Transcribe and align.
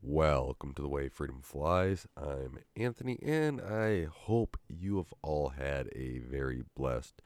Welcome 0.00 0.74
to 0.74 0.82
the 0.82 0.88
way 0.88 1.08
freedom 1.08 1.40
flies. 1.42 2.06
I'm 2.16 2.60
Anthony, 2.76 3.18
and 3.20 3.60
I 3.60 4.04
hope 4.04 4.56
you 4.68 4.98
have 4.98 5.12
all 5.22 5.48
had 5.48 5.88
a 5.92 6.20
very 6.20 6.62
blessed 6.76 7.20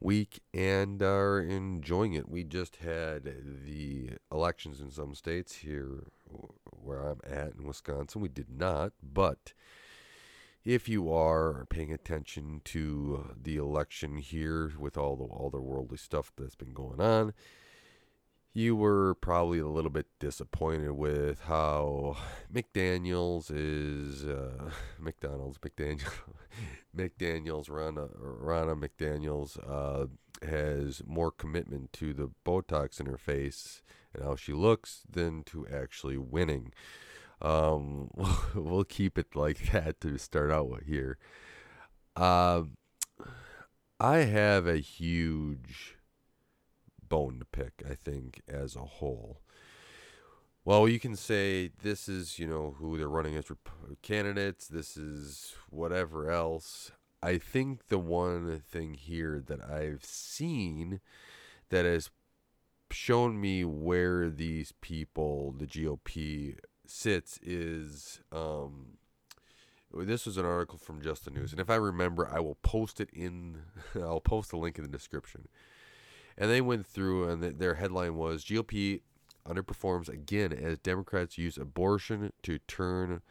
week 0.00 0.40
and 0.54 1.02
are 1.02 1.38
enjoying 1.38 2.14
it. 2.14 2.30
We 2.30 2.44
just 2.44 2.76
had 2.76 3.24
the 3.66 4.12
elections 4.32 4.80
in 4.80 4.90
some 4.90 5.14
states 5.14 5.56
here 5.56 6.04
where 6.64 7.02
I'm 7.02 7.20
at 7.22 7.56
in 7.58 7.66
Wisconsin. 7.66 8.22
We 8.22 8.30
did 8.30 8.58
not, 8.58 8.92
but 9.02 9.52
if 10.64 10.88
you 10.88 11.12
are 11.12 11.66
paying 11.68 11.92
attention 11.92 12.62
to 12.64 13.36
the 13.40 13.58
election 13.58 14.16
here 14.16 14.72
with 14.78 14.96
all 14.96 15.14
the 15.14 15.24
all 15.24 15.50
the 15.50 15.60
worldly 15.60 15.98
stuff 15.98 16.32
that's 16.38 16.56
been 16.56 16.72
going 16.72 17.02
on, 17.02 17.34
you 18.56 18.74
were 18.74 19.14
probably 19.16 19.58
a 19.58 19.68
little 19.68 19.90
bit 19.90 20.06
disappointed 20.18 20.92
with 20.92 21.42
how 21.42 22.16
McDaniels 22.52 23.52
is 23.54 24.24
uh, 24.24 24.70
McDonald's 24.98 25.58
McDaniel 25.58 26.10
McDaniels 26.96 27.68
Ronna 27.68 28.08
Ronna 28.18 28.74
McDaniels 28.74 29.58
uh, 29.68 30.06
has 30.42 31.02
more 31.06 31.30
commitment 31.30 31.92
to 31.92 32.14
the 32.14 32.30
Botox 32.46 32.98
in 32.98 33.04
her 33.04 33.18
face 33.18 33.82
and 34.14 34.24
how 34.24 34.36
she 34.36 34.54
looks 34.54 35.02
than 35.06 35.42
to 35.44 35.66
actually 35.68 36.16
winning. 36.16 36.72
Um, 37.42 38.10
we'll 38.54 38.84
keep 38.84 39.18
it 39.18 39.36
like 39.36 39.70
that 39.72 40.00
to 40.00 40.16
start 40.16 40.50
out 40.50 40.70
with 40.70 40.86
here. 40.86 41.18
Uh, 42.16 42.62
I 44.00 44.18
have 44.18 44.66
a 44.66 44.78
huge 44.78 45.95
bone 47.08 47.38
to 47.38 47.44
pick, 47.44 47.82
I 47.88 47.94
think, 47.94 48.42
as 48.48 48.76
a 48.76 48.80
whole. 48.80 49.40
Well, 50.64 50.88
you 50.88 50.98
can 50.98 51.14
say 51.14 51.70
this 51.82 52.08
is, 52.08 52.40
you 52.40 52.46
know, 52.48 52.74
who 52.78 52.98
they're 52.98 53.08
running 53.08 53.36
as 53.36 53.50
candidates, 54.02 54.66
this 54.66 54.96
is 54.96 55.54
whatever 55.70 56.28
else. 56.28 56.90
I 57.22 57.38
think 57.38 57.86
the 57.86 57.98
one 57.98 58.62
thing 58.68 58.94
here 58.94 59.40
that 59.46 59.64
I've 59.64 60.04
seen 60.04 61.00
that 61.70 61.84
has 61.84 62.10
shown 62.90 63.40
me 63.40 63.64
where 63.64 64.28
these 64.28 64.72
people, 64.80 65.54
the 65.56 65.66
GOP, 65.66 66.56
sits 66.84 67.38
is 67.42 68.20
um, 68.32 68.98
this 69.92 70.26
was 70.26 70.36
an 70.36 70.44
article 70.44 70.78
from 70.78 71.00
Just 71.00 71.24
the 71.24 71.30
News, 71.30 71.52
and 71.52 71.60
if 71.60 71.70
I 71.70 71.76
remember, 71.76 72.28
I 72.28 72.40
will 72.40 72.56
post 72.56 73.00
it 73.00 73.10
in. 73.12 73.62
I'll 73.94 74.20
post 74.20 74.52
a 74.52 74.56
link 74.56 74.78
in 74.78 74.84
the 74.84 74.90
description 74.90 75.48
and 76.38 76.50
they 76.50 76.60
went 76.60 76.86
through, 76.86 77.28
and 77.28 77.42
the, 77.42 77.50
their 77.50 77.74
headline 77.74 78.16
was 78.16 78.44
GOP 78.44 79.00
underperforms 79.46 80.08
again 80.08 80.52
as 80.52 80.78
Democrats 80.78 81.38
use 81.38 81.56
abortion 81.56 82.32
to 82.42 82.58
turn 82.66 83.22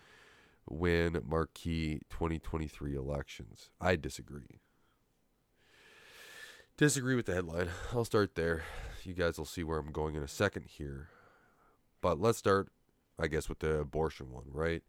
win 0.68 1.22
marquee 1.26 2.02
2023 2.10 2.96
elections. 2.96 3.70
I 3.80 3.96
disagree. 3.96 4.62
Disagree 6.78 7.16
with 7.16 7.26
the 7.28 7.34
headline. 7.34 7.70
I'll 7.94 8.06
start 8.06 8.36
there. 8.36 8.64
You 9.04 9.14
guys 9.14 9.38
will 9.38 9.46
see 9.46 9.64
where 9.64 9.78
I'm 9.78 9.92
going 9.92 10.16
in 10.16 10.24
a 10.24 10.28
second 10.28 10.66
here. 10.68 11.10
But 12.02 12.20
let's 12.20 12.38
start, 12.38 12.70
I 13.20 13.28
guess, 13.28 13.48
with 13.48 13.60
the 13.60 13.80
abortion 13.80 14.32
one, 14.32 14.46
right? 14.52 14.84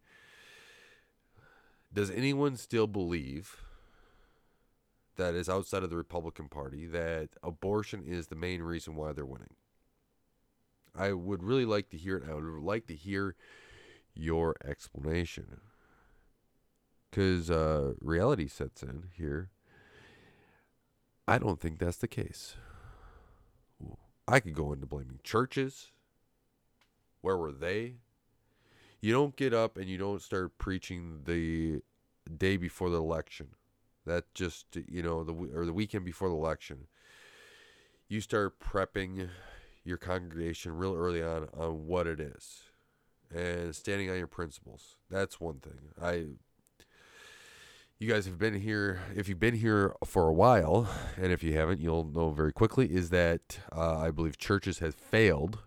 Does 1.93 2.11
anyone 2.11 2.57
still 2.57 2.87
believe 2.87 3.57
that 5.17 5.35
is 5.35 5.49
outside 5.49 5.83
of 5.83 5.89
the 5.89 5.97
Republican 5.97 6.47
Party 6.47 6.85
that 6.85 7.29
abortion 7.43 8.03
is 8.05 8.27
the 8.27 8.35
main 8.35 8.61
reason 8.61 8.95
why 8.95 9.11
they're 9.11 9.25
winning. 9.25 9.55
I 10.95 11.13
would 11.13 11.43
really 11.43 11.65
like 11.65 11.89
to 11.89 11.97
hear 11.97 12.17
it. 12.17 12.29
I 12.29 12.33
would 12.33 12.43
like 12.43 12.87
to 12.87 12.95
hear 12.95 13.35
your 14.15 14.55
explanation. 14.65 15.61
Because 17.09 17.51
uh, 17.51 17.93
reality 17.99 18.47
sets 18.47 18.81
in 18.83 19.09
here. 19.15 19.49
I 21.27 21.37
don't 21.37 21.59
think 21.59 21.79
that's 21.79 21.97
the 21.97 22.07
case. 22.07 22.55
I 24.27 24.39
could 24.39 24.53
go 24.53 24.71
into 24.73 24.85
blaming 24.85 25.19
churches. 25.23 25.91
Where 27.21 27.37
were 27.37 27.51
they? 27.51 27.95
You 29.01 29.13
don't 29.13 29.35
get 29.35 29.53
up 29.53 29.77
and 29.77 29.87
you 29.87 29.97
don't 29.97 30.21
start 30.21 30.57
preaching 30.57 31.21
the 31.25 31.81
day 32.37 32.57
before 32.57 32.89
the 32.89 32.97
election 32.97 33.47
that 34.07 34.33
just 34.33 34.65
you 34.87 35.03
know 35.03 35.23
the 35.23 35.33
or 35.33 35.65
the 35.65 35.73
weekend 35.73 36.05
before 36.05 36.29
the 36.29 36.35
election, 36.35 36.87
you 38.07 38.21
start 38.21 38.59
prepping 38.59 39.29
your 39.83 39.97
congregation 39.97 40.75
real 40.75 40.95
early 40.95 41.21
on 41.21 41.47
on 41.55 41.85
what 41.87 42.07
it 42.07 42.19
is, 42.19 42.63
and 43.33 43.75
standing 43.75 44.09
on 44.09 44.17
your 44.17 44.27
principles. 44.27 44.97
That's 45.09 45.39
one 45.39 45.59
thing. 45.59 45.93
I 46.01 46.25
you 47.99 48.07
guys 48.07 48.25
have 48.25 48.37
been 48.37 48.61
here 48.61 49.01
if 49.15 49.27
you've 49.27 49.39
been 49.39 49.55
here 49.55 49.93
for 50.05 50.27
a 50.27 50.33
while 50.33 50.87
and 51.17 51.31
if 51.31 51.43
you 51.43 51.53
haven't 51.57 51.79
you'll 51.79 52.03
know 52.03 52.29
very 52.29 52.53
quickly 52.53 52.85
is 52.93 53.09
that 53.09 53.59
uh, 53.75 53.97
i 53.97 54.11
believe 54.11 54.37
churches 54.37 54.79
have 54.79 54.93
failed 54.93 55.59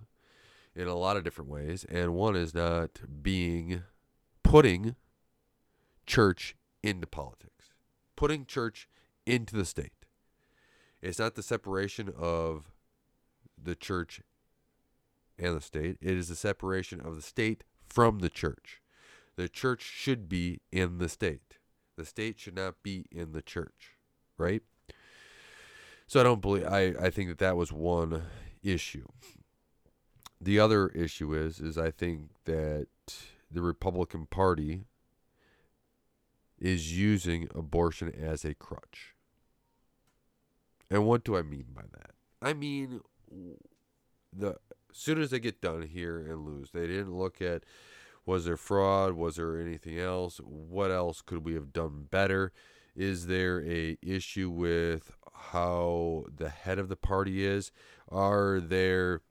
in 0.76 0.86
a 0.86 0.94
lot 0.94 1.16
of 1.16 1.24
different 1.24 1.50
ways 1.50 1.84
and 1.88 2.14
one 2.14 2.36
is 2.36 2.54
not 2.54 3.00
being 3.20 3.82
putting 4.44 4.94
church 6.06 6.54
into 6.82 7.06
politics 7.06 7.59
putting 8.20 8.44
church 8.44 8.86
into 9.24 9.56
the 9.56 9.64
state. 9.64 10.04
It's 11.00 11.18
not 11.18 11.36
the 11.36 11.42
separation 11.42 12.12
of 12.14 12.70
the 13.56 13.74
church 13.74 14.20
and 15.38 15.56
the 15.56 15.62
state, 15.62 15.96
it 16.02 16.18
is 16.18 16.28
the 16.28 16.36
separation 16.36 17.00
of 17.00 17.16
the 17.16 17.22
state 17.22 17.64
from 17.82 18.18
the 18.18 18.28
church. 18.28 18.82
The 19.36 19.48
church 19.48 19.80
should 19.80 20.28
be 20.28 20.60
in 20.70 20.98
the 20.98 21.08
state. 21.08 21.56
The 21.96 22.04
state 22.04 22.38
should 22.38 22.56
not 22.56 22.82
be 22.82 23.06
in 23.10 23.32
the 23.32 23.40
church, 23.40 23.96
right? 24.36 24.62
So 26.06 26.20
I 26.20 26.22
don't 26.22 26.42
believe 26.42 26.66
I, 26.66 26.92
I 27.00 27.08
think 27.08 27.30
that 27.30 27.38
that 27.38 27.56
was 27.56 27.72
one 27.72 28.24
issue. 28.62 29.06
The 30.38 30.60
other 30.60 30.88
issue 30.88 31.32
is 31.32 31.58
is 31.58 31.78
I 31.78 31.90
think 31.90 32.32
that 32.44 32.88
the 33.50 33.62
Republican 33.62 34.26
Party 34.26 34.84
is 36.60 36.96
using 36.96 37.48
abortion 37.54 38.12
as 38.14 38.44
a 38.44 38.54
crutch. 38.54 39.14
And 40.90 41.06
what 41.06 41.24
do 41.24 41.36
I 41.36 41.42
mean 41.42 41.66
by 41.74 41.82
that? 41.92 42.10
I 42.42 42.52
mean 42.52 43.00
the 44.36 44.56
as 44.90 44.96
soon 44.96 45.20
as 45.20 45.30
they 45.30 45.38
get 45.38 45.60
done 45.60 45.82
here 45.82 46.18
and 46.18 46.44
lose, 46.44 46.70
they 46.72 46.86
didn't 46.86 47.14
look 47.14 47.40
at 47.40 47.64
was 48.26 48.44
there 48.44 48.56
fraud, 48.56 49.14
was 49.14 49.36
there 49.36 49.60
anything 49.60 49.98
else? 49.98 50.38
What 50.38 50.90
else 50.90 51.22
could 51.22 51.44
we 51.44 51.54
have 51.54 51.72
done 51.72 52.06
better? 52.10 52.52
Is 52.94 53.26
there 53.26 53.62
a 53.64 53.96
issue 54.02 54.50
with 54.50 55.12
how 55.32 56.26
the 56.34 56.48
head 56.48 56.78
of 56.78 56.88
the 56.88 56.96
party 56.96 57.44
is? 57.44 57.70
Are 58.08 58.60
there 58.60 59.22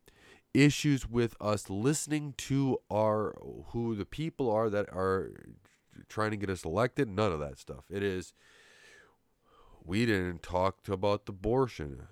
issues 0.54 1.08
with 1.08 1.36
us 1.40 1.70
listening 1.70 2.34
to 2.38 2.80
our 2.92 3.36
who 3.68 3.96
the 3.96 4.06
people 4.06 4.50
are 4.50 4.70
that 4.70 4.90
are 4.92 5.32
trying 6.08 6.32
to 6.32 6.38
get 6.38 6.50
us 6.50 6.66
elected. 6.66 7.10
None 7.10 7.32
of 7.32 7.40
that 7.40 7.60
stuff. 7.60 7.86
It 7.90 8.04
is, 8.04 8.34
we 9.84 10.06
didn't 10.06 10.44
talk 10.44 10.88
about 10.88 11.28
abortion. 11.28 12.08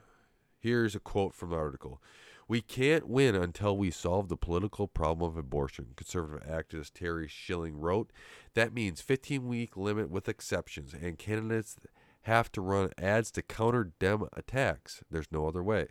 Here's 0.59 0.95
a 0.95 0.99
quote 0.99 1.33
from 1.33 1.51
the 1.51 1.55
article. 1.55 2.01
We 2.47 2.61
can't 2.61 3.07
win 3.07 3.35
until 3.35 3.77
we 3.77 3.91
solve 3.91 4.29
the 4.29 4.37
political 4.37 4.87
problem 4.87 5.29
of 5.29 5.37
abortion, 5.37 5.87
conservative 5.97 6.47
activist 6.47 6.93
Terry 6.93 7.27
Schilling 7.27 7.77
wrote. 7.77 8.11
That 8.53 8.73
means 8.73 9.01
15 9.01 9.47
week 9.47 9.75
limit 9.75 10.09
with 10.09 10.29
exceptions, 10.29 10.93
and 10.93 11.17
candidates 11.17 11.75
have 12.21 12.51
to 12.53 12.61
run 12.61 12.91
ads 12.97 13.31
to 13.31 13.41
counter 13.41 13.91
Dem 13.99 14.27
attacks. 14.33 15.03
There's 15.11 15.31
no 15.31 15.47
other 15.47 15.63
way. 15.63 15.87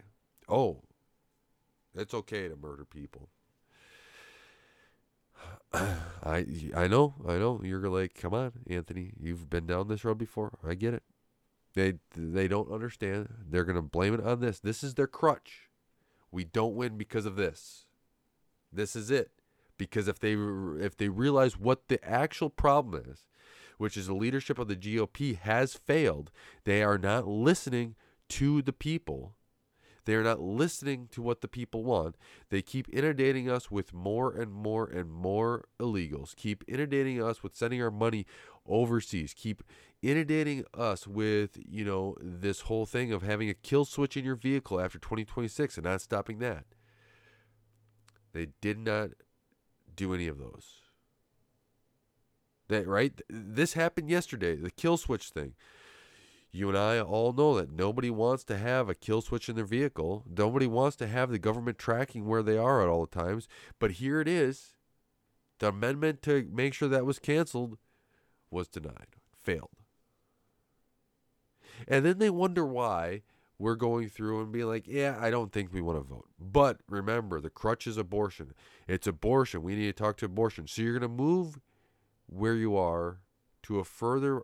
Oh, 0.48 0.82
it's 1.94 2.14
okay 2.14 2.48
to 2.48 2.56
murder 2.56 2.84
people. 2.84 3.28
I 5.72 6.46
I 6.74 6.86
know, 6.88 7.14
I 7.26 7.36
know. 7.38 7.60
You're 7.62 7.88
like, 7.88 8.14
come 8.14 8.34
on, 8.34 8.52
Anthony. 8.68 9.12
You've 9.18 9.50
been 9.50 9.66
down 9.66 9.88
this 9.88 10.04
road 10.04 10.18
before. 10.18 10.58
I 10.66 10.74
get 10.74 10.94
it. 10.94 11.02
They 11.74 11.94
they 12.16 12.48
don't 12.48 12.72
understand. 12.72 13.28
They're 13.48 13.64
gonna 13.64 13.82
blame 13.82 14.14
it 14.14 14.24
on 14.24 14.40
this. 14.40 14.58
This 14.60 14.82
is 14.82 14.94
their 14.94 15.06
crutch. 15.06 15.70
We 16.30 16.44
don't 16.44 16.74
win 16.74 16.96
because 16.96 17.26
of 17.26 17.36
this. 17.36 17.86
This 18.72 18.96
is 18.96 19.10
it. 19.10 19.30
Because 19.78 20.08
if 20.08 20.18
they 20.18 20.32
if 20.32 20.96
they 20.96 21.08
realize 21.08 21.58
what 21.58 21.88
the 21.88 22.02
actual 22.04 22.50
problem 22.50 23.04
is, 23.08 23.24
which 23.78 23.96
is 23.96 24.06
the 24.06 24.14
leadership 24.14 24.58
of 24.58 24.68
the 24.68 24.76
GOP 24.76 25.38
has 25.38 25.74
failed, 25.74 26.30
they 26.64 26.82
are 26.82 26.98
not 26.98 27.28
listening 27.28 27.94
to 28.30 28.62
the 28.62 28.72
people 28.72 29.34
they 30.06 30.14
are 30.14 30.22
not 30.22 30.40
listening 30.40 31.08
to 31.12 31.20
what 31.20 31.40
the 31.40 31.48
people 31.48 31.84
want. 31.84 32.16
They 32.48 32.62
keep 32.62 32.88
inundating 32.88 33.50
us 33.50 33.70
with 33.70 33.92
more 33.92 34.32
and 34.32 34.50
more 34.52 34.86
and 34.86 35.10
more 35.10 35.66
illegals, 35.78 36.34
keep 36.34 36.64
inundating 36.66 37.22
us 37.22 37.42
with 37.42 37.56
sending 37.56 37.82
our 37.82 37.90
money 37.90 38.24
overseas, 38.66 39.34
keep 39.34 39.62
inundating 40.02 40.64
us 40.72 41.06
with, 41.06 41.58
you 41.68 41.84
know, 41.84 42.16
this 42.20 42.62
whole 42.62 42.86
thing 42.86 43.12
of 43.12 43.22
having 43.22 43.50
a 43.50 43.54
kill 43.54 43.84
switch 43.84 44.16
in 44.16 44.24
your 44.24 44.36
vehicle 44.36 44.80
after 44.80 44.98
2026 44.98 45.76
and 45.76 45.84
not 45.84 46.00
stopping 46.00 46.38
that. 46.38 46.64
They 48.32 48.48
did 48.60 48.78
not 48.78 49.10
do 49.94 50.14
any 50.14 50.28
of 50.28 50.38
those. 50.38 50.66
That 52.68 52.86
right? 52.86 53.20
This 53.28 53.72
happened 53.72 54.08
yesterday, 54.08 54.56
the 54.56 54.70
kill 54.70 54.96
switch 54.96 55.30
thing. 55.30 55.54
You 56.56 56.70
and 56.70 56.78
I 56.78 56.98
all 57.00 57.34
know 57.34 57.54
that 57.56 57.70
nobody 57.70 58.08
wants 58.08 58.42
to 58.44 58.56
have 58.56 58.88
a 58.88 58.94
kill 58.94 59.20
switch 59.20 59.50
in 59.50 59.56
their 59.56 59.66
vehicle. 59.66 60.24
Nobody 60.26 60.66
wants 60.66 60.96
to 60.96 61.06
have 61.06 61.30
the 61.30 61.38
government 61.38 61.76
tracking 61.76 62.26
where 62.26 62.42
they 62.42 62.56
are 62.56 62.80
at 62.80 62.88
all 62.88 63.06
times. 63.06 63.46
But 63.78 63.92
here 63.92 64.22
it 64.22 64.28
is. 64.28 64.74
The 65.58 65.68
amendment 65.68 66.22
to 66.22 66.48
make 66.50 66.72
sure 66.72 66.88
that 66.88 67.04
was 67.04 67.18
canceled 67.18 67.76
was 68.50 68.68
denied, 68.68 69.16
failed. 69.34 69.76
And 71.86 72.06
then 72.06 72.18
they 72.18 72.30
wonder 72.30 72.64
why 72.64 73.22
we're 73.58 73.74
going 73.74 74.08
through 74.08 74.40
and 74.40 74.50
being 74.50 74.66
like, 74.66 74.86
yeah, 74.86 75.18
I 75.20 75.28
don't 75.28 75.52
think 75.52 75.74
we 75.74 75.82
want 75.82 75.98
to 75.98 76.14
vote. 76.14 76.28
But 76.40 76.80
remember, 76.88 77.38
the 77.38 77.50
crutch 77.50 77.86
is 77.86 77.98
abortion. 77.98 78.54
It's 78.88 79.06
abortion. 79.06 79.62
We 79.62 79.74
need 79.74 79.86
to 79.86 79.92
talk 79.92 80.16
to 80.18 80.26
abortion. 80.26 80.66
So 80.68 80.80
you're 80.80 80.98
going 80.98 81.02
to 81.02 81.22
move 81.22 81.60
where 82.26 82.54
you 82.54 82.78
are 82.78 83.20
to 83.64 83.78
a 83.78 83.84
further 83.84 84.42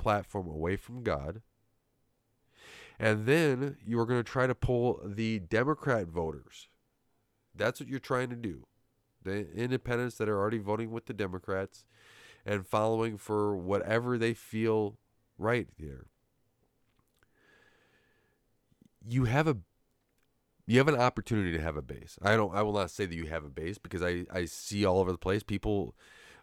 platform 0.00 0.48
away 0.48 0.76
from 0.76 1.02
God. 1.02 1.42
And 2.98 3.26
then 3.26 3.76
you 3.84 3.98
are 4.00 4.06
going 4.06 4.22
to 4.22 4.30
try 4.30 4.46
to 4.46 4.54
pull 4.54 5.00
the 5.04 5.38
Democrat 5.38 6.08
voters. 6.08 6.68
That's 7.54 7.80
what 7.80 7.88
you're 7.88 7.98
trying 7.98 8.30
to 8.30 8.36
do. 8.36 8.66
The 9.22 9.50
independents 9.52 10.16
that 10.16 10.28
are 10.28 10.38
already 10.38 10.58
voting 10.58 10.90
with 10.90 11.06
the 11.06 11.14
Democrats 11.14 11.84
and 12.44 12.66
following 12.66 13.18
for 13.18 13.56
whatever 13.56 14.16
they 14.16 14.34
feel 14.34 14.98
right 15.38 15.68
there. 15.78 16.06
You 19.06 19.24
have 19.24 19.46
a 19.46 19.58
you 20.66 20.78
have 20.78 20.88
an 20.88 21.00
opportunity 21.00 21.52
to 21.52 21.62
have 21.62 21.76
a 21.76 21.82
base. 21.82 22.18
I 22.22 22.36
don't 22.36 22.54
I 22.54 22.62
will 22.62 22.74
not 22.74 22.90
say 22.90 23.06
that 23.06 23.14
you 23.14 23.26
have 23.26 23.44
a 23.44 23.50
base 23.50 23.78
because 23.78 24.02
I, 24.02 24.24
I 24.32 24.44
see 24.44 24.84
all 24.84 24.98
over 24.98 25.12
the 25.12 25.18
place 25.18 25.42
people 25.42 25.94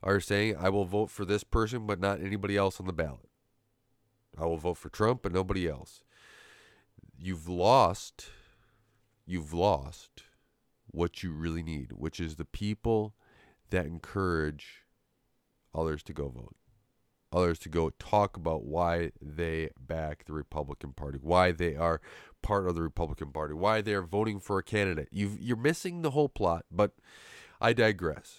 are 0.04 0.20
saying 0.20 0.56
I 0.60 0.70
will 0.70 0.86
vote 0.86 1.10
for 1.10 1.24
this 1.24 1.44
person 1.44 1.86
but 1.88 2.00
not 2.00 2.22
anybody 2.22 2.58
else 2.58 2.80
on 2.80 2.88
the 2.88 2.94
ballot. 2.94 3.30
I 4.38 4.46
will 4.46 4.58
vote 4.58 4.78
for 4.78 4.90
Trump 4.90 5.22
but 5.24 5.32
nobody 5.32 5.68
else. 5.68 6.04
You've 7.18 7.48
lost 7.48 8.30
you've 9.26 9.54
lost 9.54 10.24
what 10.88 11.22
you 11.22 11.32
really 11.32 11.64
need, 11.64 11.92
which 11.92 12.20
is 12.20 12.36
the 12.36 12.46
people 12.46 13.14
that 13.70 13.86
encourage 13.86 14.84
others 15.76 16.02
to 16.04 16.14
go 16.14 16.30
vote, 16.30 16.56
others 17.32 17.60
to 17.60 17.70
go 17.70 17.90
talk 18.00 18.38
about 18.38 18.64
why 18.64 19.12
they 19.22 19.70
back 19.80 20.26
the 20.26 20.34
Republican 20.34 20.94
Party, 20.94 21.20
why 21.22 21.52
they 21.52 21.76
are 21.76 22.00
part 22.42 22.68
of 22.68 22.76
the 22.76 22.82
Republican 22.82 23.32
Party, 23.32 23.54
why 23.54 23.82
they 23.82 23.94
are 23.94 24.02
voting 24.02 24.40
for 24.40 24.58
a 24.58 24.64
candidate. 24.64 25.10
you 25.12 25.38
you're 25.40 25.58
missing 25.58 26.02
the 26.02 26.12
whole 26.12 26.30
plot, 26.30 26.66
but 26.72 26.94
I 27.60 27.74
digress. 27.74 28.38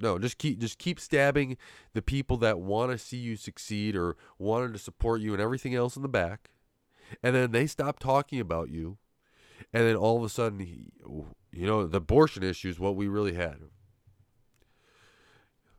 No, 0.00 0.18
just 0.18 0.38
keep 0.38 0.58
just 0.58 0.78
keep 0.78 1.00
stabbing 1.00 1.56
the 1.92 2.02
people 2.02 2.36
that 2.38 2.60
want 2.60 2.92
to 2.92 2.98
see 2.98 3.16
you 3.16 3.36
succeed 3.36 3.96
or 3.96 4.16
wanted 4.38 4.72
to 4.72 4.78
support 4.78 5.20
you 5.20 5.32
and 5.32 5.42
everything 5.42 5.74
else 5.74 5.96
in 5.96 6.02
the 6.02 6.08
back, 6.08 6.50
and 7.22 7.34
then 7.34 7.50
they 7.52 7.66
stop 7.66 7.98
talking 7.98 8.40
about 8.40 8.70
you, 8.70 8.98
and 9.72 9.84
then 9.84 9.96
all 9.96 10.16
of 10.16 10.24
a 10.24 10.28
sudden, 10.28 10.60
you 11.52 11.66
know, 11.66 11.86
the 11.86 11.98
abortion 11.98 12.42
issue 12.42 12.68
is 12.68 12.78
what 12.78 12.96
we 12.96 13.08
really 13.08 13.34
had. 13.34 13.56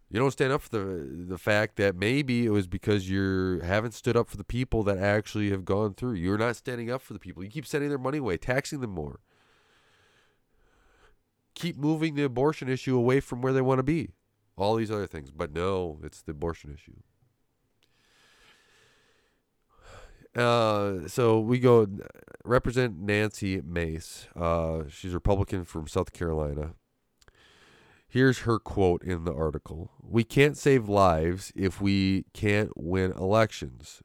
You 0.10 0.20
don't 0.20 0.32
stand 0.32 0.54
up 0.54 0.62
for 0.62 0.70
the 0.70 1.26
the 1.28 1.38
fact 1.38 1.76
that 1.78 1.96
maybe 1.96 2.46
it 2.46 2.50
was 2.50 2.68
because 2.68 3.10
you 3.10 3.60
haven't 3.64 3.94
stood 3.94 4.16
up 4.16 4.30
for 4.30 4.38
the 4.38 4.44
people 4.44 4.84
that 4.84 4.98
actually 4.98 5.50
have 5.50 5.66
gone 5.66 5.94
through. 5.94 6.14
You're 6.14 6.38
not 6.38 6.56
standing 6.56 6.90
up 6.90 7.02
for 7.02 7.14
the 7.14 7.20
people. 7.20 7.44
You 7.44 7.50
keep 7.50 7.66
sending 7.66 7.90
their 7.90 7.98
money 7.98 8.20
away, 8.20 8.38
taxing 8.38 8.80
them 8.80 8.92
more. 8.92 9.20
Keep 11.58 11.78
moving 11.78 12.14
the 12.14 12.24
abortion 12.24 12.70
issue 12.70 12.96
away 12.96 13.20
from 13.20 13.42
where 13.42 13.52
they 13.52 13.62
want 13.62 13.80
to 13.80 13.84
be. 13.84 14.12
All 14.56 14.76
these 14.76 14.92
other 14.92 15.08
things, 15.08 15.32
but 15.32 15.52
no, 15.52 16.00
it's 16.04 16.22
the 16.22 16.32
abortion 16.32 16.72
issue. 16.72 16.94
Uh, 20.40 21.08
so 21.08 21.40
we 21.40 21.58
go 21.58 21.88
represent 22.46 23.00
Nancy 23.00 23.60
Mace. 23.66 24.28
Uh, 24.36 24.84
she's 24.88 25.16
Republican 25.16 25.66
from 25.66 25.88
South 25.88 26.14
Carolina. 26.14 26.76
Here's 28.08 28.40
her 28.40 28.60
quote 28.60 29.02
in 29.02 29.24
the 29.24 29.34
article 29.34 29.90
We 30.00 30.24
can't 30.24 30.56
save 30.56 30.88
lives 30.88 31.52
if 31.56 31.82
we 31.82 32.26
can't 32.34 32.70
win 32.78 33.14
elections. 33.14 34.04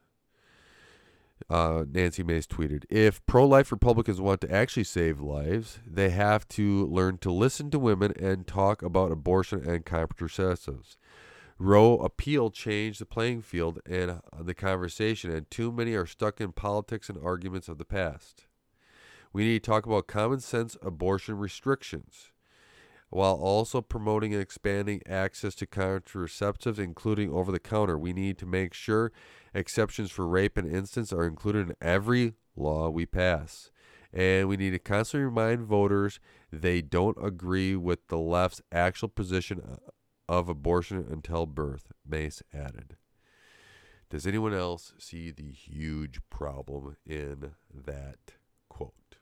Uh, 1.53 1.85
Nancy 1.93 2.23
Mace 2.23 2.47
tweeted 2.47 2.85
If 2.89 3.25
pro 3.27 3.47
life 3.47 3.71
Republicans 3.71 4.23
want 4.23 4.41
to 4.41 4.51
actually 4.51 4.85
save 4.85 5.21
lives, 5.21 5.81
they 5.87 6.09
have 6.09 6.49
to 6.49 6.87
learn 6.87 7.19
to 7.19 7.31
listen 7.31 7.71
to 7.73 7.79
women 7.79 8.15
and 8.19 8.47
talk 8.47 8.81
about 8.81 9.13
abortion 9.13 9.69
and 9.69 9.85
contraceptives. 9.85 10.97
Roe 11.59 11.99
appeal 11.99 12.49
changed 12.49 13.03
the 13.03 13.05
playing 13.05 13.43
field 13.43 13.81
and 13.85 14.23
the 14.41 14.55
conversation, 14.55 15.31
and 15.31 15.51
too 15.51 15.71
many 15.71 15.93
are 15.93 16.07
stuck 16.07 16.41
in 16.41 16.53
politics 16.53 17.11
and 17.11 17.19
arguments 17.23 17.69
of 17.69 17.77
the 17.77 17.85
past. 17.85 18.47
We 19.35 19.45
need 19.45 19.63
to 19.63 19.71
talk 19.71 19.85
about 19.85 20.07
common 20.07 20.41
sense 20.41 20.79
abortion 20.81 21.37
restrictions 21.37 22.33
while 23.11 23.35
also 23.35 23.83
promoting 23.83 24.33
and 24.33 24.41
expanding 24.41 25.03
access 25.07 25.55
to 25.57 25.67
contraceptives, 25.67 26.79
including 26.79 27.31
over 27.31 27.53
the 27.53 27.61
counter. 27.61 27.99
We 27.99 28.15
need 28.15 28.39
to 28.39 28.47
make 28.47 28.73
sure 28.73 29.13
exceptions 29.55 30.11
for 30.11 30.27
rape 30.27 30.57
and 30.57 30.71
incest 30.71 31.13
are 31.13 31.27
included 31.27 31.71
in 31.71 31.77
every 31.81 32.35
law 32.57 32.89
we 32.89 33.07
pass. 33.07 33.71
And 34.13 34.49
we 34.49 34.57
need 34.57 34.71
to 34.71 34.79
constantly 34.79 35.25
remind 35.25 35.63
voters 35.63 36.21
they 36.53 36.83
don't 36.83 37.17
agree 37.23 37.77
with 37.77 38.09
the 38.09 38.19
left's 38.19 38.61
actual 38.71 39.09
position 39.09 39.61
uh, 39.61 39.77
of 40.29 40.49
abortion 40.49 41.07
until 41.11 41.47
birth, 41.47 41.93
Mace 42.07 42.43
added. 42.53 42.97
Does 44.11 44.27
anyone 44.27 44.53
else 44.53 44.93
see 44.99 45.31
the 45.31 45.51
huge 45.51 46.21
problem 46.29 46.97
in 47.07 47.53
that 47.73 48.35
quote? 48.69 49.17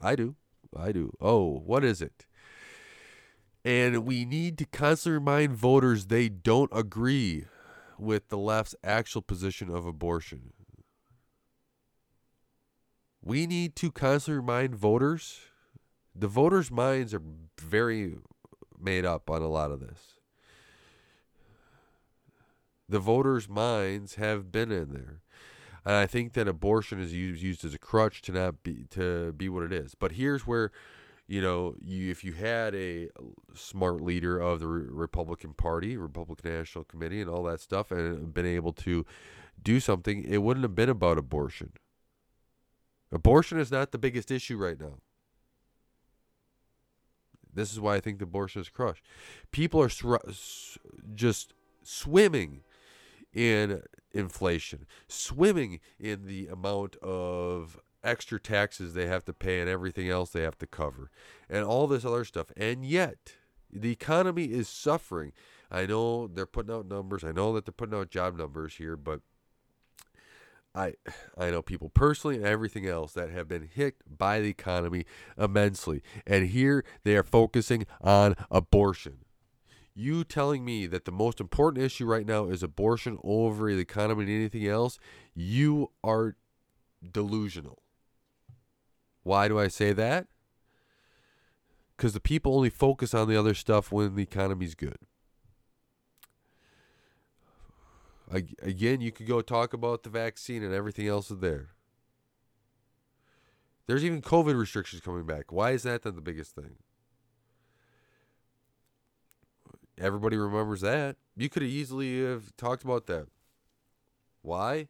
I 0.00 0.16
do. 0.16 0.36
I 0.74 0.92
do. 0.92 1.12
Oh, 1.20 1.62
what 1.64 1.84
is 1.84 2.00
it? 2.00 2.24
And 3.62 4.06
we 4.06 4.24
need 4.24 4.56
to 4.58 4.64
constantly 4.64 5.18
remind 5.18 5.52
voters 5.52 6.06
they 6.06 6.30
don't 6.30 6.70
agree 6.72 7.44
with 8.00 8.28
the 8.28 8.38
left's 8.38 8.74
actual 8.82 9.22
position 9.22 9.68
of 9.70 9.86
abortion. 9.86 10.52
We 13.22 13.46
need 13.46 13.76
to 13.76 13.90
constantly 13.90 14.40
remind 14.40 14.74
voters. 14.74 15.40
The 16.14 16.28
voters' 16.28 16.70
minds 16.70 17.12
are 17.12 17.22
very 17.60 18.16
made 18.78 19.04
up 19.04 19.28
on 19.28 19.42
a 19.42 19.48
lot 19.48 19.70
of 19.70 19.80
this. 19.80 20.20
The 22.88 22.98
voters' 22.98 23.48
minds 23.48 24.16
have 24.16 24.50
been 24.50 24.72
in 24.72 24.92
there. 24.92 25.20
And 25.84 25.94
I 25.94 26.06
think 26.06 26.32
that 26.34 26.48
abortion 26.48 27.00
is 27.00 27.14
used, 27.14 27.42
used 27.42 27.64
as 27.64 27.72
a 27.72 27.78
crutch 27.78 28.20
to 28.22 28.32
not 28.32 28.62
be 28.62 28.86
to 28.90 29.32
be 29.32 29.48
what 29.48 29.62
it 29.62 29.72
is. 29.72 29.94
But 29.94 30.12
here's 30.12 30.46
where, 30.46 30.72
you 31.30 31.40
know, 31.40 31.76
you 31.80 32.10
if 32.10 32.24
you 32.24 32.32
had 32.32 32.74
a 32.74 33.08
smart 33.54 34.00
leader 34.00 34.40
of 34.40 34.58
the 34.58 34.66
Republican 34.66 35.54
Party, 35.54 35.96
Republican 35.96 36.50
National 36.50 36.82
Committee, 36.82 37.20
and 37.20 37.30
all 37.30 37.44
that 37.44 37.60
stuff, 37.60 37.92
and 37.92 38.34
been 38.34 38.44
able 38.44 38.72
to 38.72 39.06
do 39.62 39.78
something, 39.78 40.24
it 40.24 40.38
wouldn't 40.38 40.64
have 40.64 40.74
been 40.74 40.88
about 40.88 41.18
abortion. 41.18 41.70
Abortion 43.12 43.60
is 43.60 43.70
not 43.70 43.92
the 43.92 43.98
biggest 43.98 44.32
issue 44.32 44.56
right 44.56 44.80
now. 44.80 44.94
This 47.54 47.72
is 47.72 47.78
why 47.78 47.94
I 47.94 48.00
think 48.00 48.18
the 48.18 48.24
abortion 48.24 48.60
is 48.60 48.68
crushed. 48.68 49.04
People 49.52 49.80
are 49.80 49.88
sw- 49.88 50.78
just 51.14 51.54
swimming 51.84 52.62
in 53.32 53.82
inflation, 54.10 54.84
swimming 55.06 55.78
in 56.00 56.26
the 56.26 56.48
amount 56.48 56.96
of 56.96 57.78
extra 58.02 58.40
taxes 58.40 58.94
they 58.94 59.06
have 59.06 59.24
to 59.24 59.32
pay 59.32 59.60
and 59.60 59.68
everything 59.68 60.08
else 60.08 60.30
they 60.30 60.42
have 60.42 60.58
to 60.58 60.66
cover, 60.66 61.10
and 61.48 61.64
all 61.64 61.86
this 61.86 62.04
other 62.04 62.24
stuff. 62.24 62.52
And 62.56 62.84
yet, 62.84 63.34
the 63.72 63.92
economy 63.92 64.46
is 64.46 64.68
suffering. 64.68 65.32
I 65.70 65.86
know 65.86 66.26
they're 66.26 66.46
putting 66.46 66.74
out 66.74 66.86
numbers. 66.86 67.22
I 67.22 67.32
know 67.32 67.52
that 67.54 67.64
they're 67.64 67.72
putting 67.72 67.98
out 67.98 68.10
job 68.10 68.36
numbers 68.36 68.74
here, 68.76 68.96
but 68.96 69.20
I 70.74 70.94
I 71.36 71.50
know 71.50 71.62
people 71.62 71.88
personally 71.88 72.36
and 72.36 72.46
everything 72.46 72.86
else 72.86 73.12
that 73.12 73.30
have 73.30 73.48
been 73.48 73.68
hit 73.72 73.96
by 74.06 74.40
the 74.40 74.48
economy 74.48 75.04
immensely. 75.36 76.02
And 76.26 76.48
here 76.48 76.84
they 77.04 77.16
are 77.16 77.22
focusing 77.22 77.86
on 78.00 78.36
abortion. 78.50 79.18
You 79.94 80.24
telling 80.24 80.64
me 80.64 80.86
that 80.86 81.04
the 81.04 81.12
most 81.12 81.40
important 81.40 81.84
issue 81.84 82.06
right 82.06 82.26
now 82.26 82.46
is 82.46 82.62
abortion 82.62 83.18
over 83.22 83.72
the 83.74 83.80
economy 83.80 84.22
and 84.22 84.32
anything 84.32 84.66
else, 84.66 84.98
you 85.34 85.90
are 86.04 86.36
delusional. 87.12 87.82
Why 89.22 89.48
do 89.48 89.58
I 89.58 89.68
say 89.68 89.92
that? 89.92 90.26
Because 91.96 92.12
the 92.12 92.20
people 92.20 92.54
only 92.54 92.70
focus 92.70 93.12
on 93.12 93.28
the 93.28 93.36
other 93.36 93.54
stuff 93.54 93.92
when 93.92 94.14
the 94.14 94.22
economy's 94.22 94.74
good. 94.74 94.98
Again, 98.32 99.00
you 99.00 99.10
could 99.10 99.26
go 99.26 99.40
talk 99.40 99.72
about 99.72 100.04
the 100.04 100.10
vaccine 100.10 100.62
and 100.62 100.72
everything 100.72 101.08
else 101.08 101.28
there. 101.28 101.70
There's 103.86 104.04
even 104.04 104.22
COVID 104.22 104.56
restrictions 104.56 105.02
coming 105.02 105.26
back. 105.26 105.50
Why 105.50 105.72
is 105.72 105.82
that 105.82 106.04
not 106.04 106.14
the 106.14 106.20
biggest 106.20 106.54
thing? 106.54 106.76
everybody 110.00 110.36
remembers 110.36 110.80
that. 110.80 111.16
You 111.36 111.48
could 111.48 111.62
have 111.62 111.70
easily 111.70 112.24
have 112.24 112.56
talked 112.56 112.82
about 112.82 113.06
that. 113.06 113.26
Why? 114.42 114.88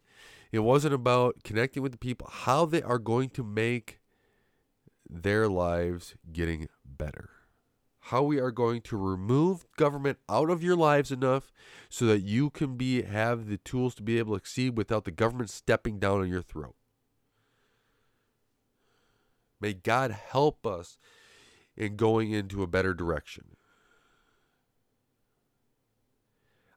It 0.52 0.60
wasn't 0.60 0.94
about 0.94 1.42
connecting 1.44 1.82
with 1.82 1.92
the 1.92 1.98
people, 1.98 2.28
how 2.30 2.64
they 2.64 2.82
are 2.82 2.98
going 2.98 3.30
to 3.30 3.44
make 3.44 3.99
their 5.10 5.48
lives 5.48 6.14
getting 6.32 6.68
better. 6.84 7.30
How 8.04 8.22
we 8.22 8.38
are 8.38 8.50
going 8.50 8.80
to 8.82 8.96
remove 8.96 9.66
government 9.76 10.18
out 10.28 10.50
of 10.50 10.62
your 10.62 10.76
lives 10.76 11.10
enough 11.10 11.52
so 11.88 12.06
that 12.06 12.20
you 12.20 12.50
can 12.50 12.76
be 12.76 13.02
have 13.02 13.48
the 13.48 13.58
tools 13.58 13.94
to 13.96 14.02
be 14.02 14.18
able 14.18 14.34
to 14.34 14.44
succeed 14.44 14.76
without 14.76 15.04
the 15.04 15.10
government 15.10 15.50
stepping 15.50 15.98
down 15.98 16.20
on 16.20 16.28
your 16.28 16.42
throat. 16.42 16.76
May 19.60 19.74
God 19.74 20.10
help 20.10 20.66
us 20.66 20.98
in 21.76 21.96
going 21.96 22.30
into 22.30 22.62
a 22.62 22.66
better 22.66 22.94
direction. 22.94 23.56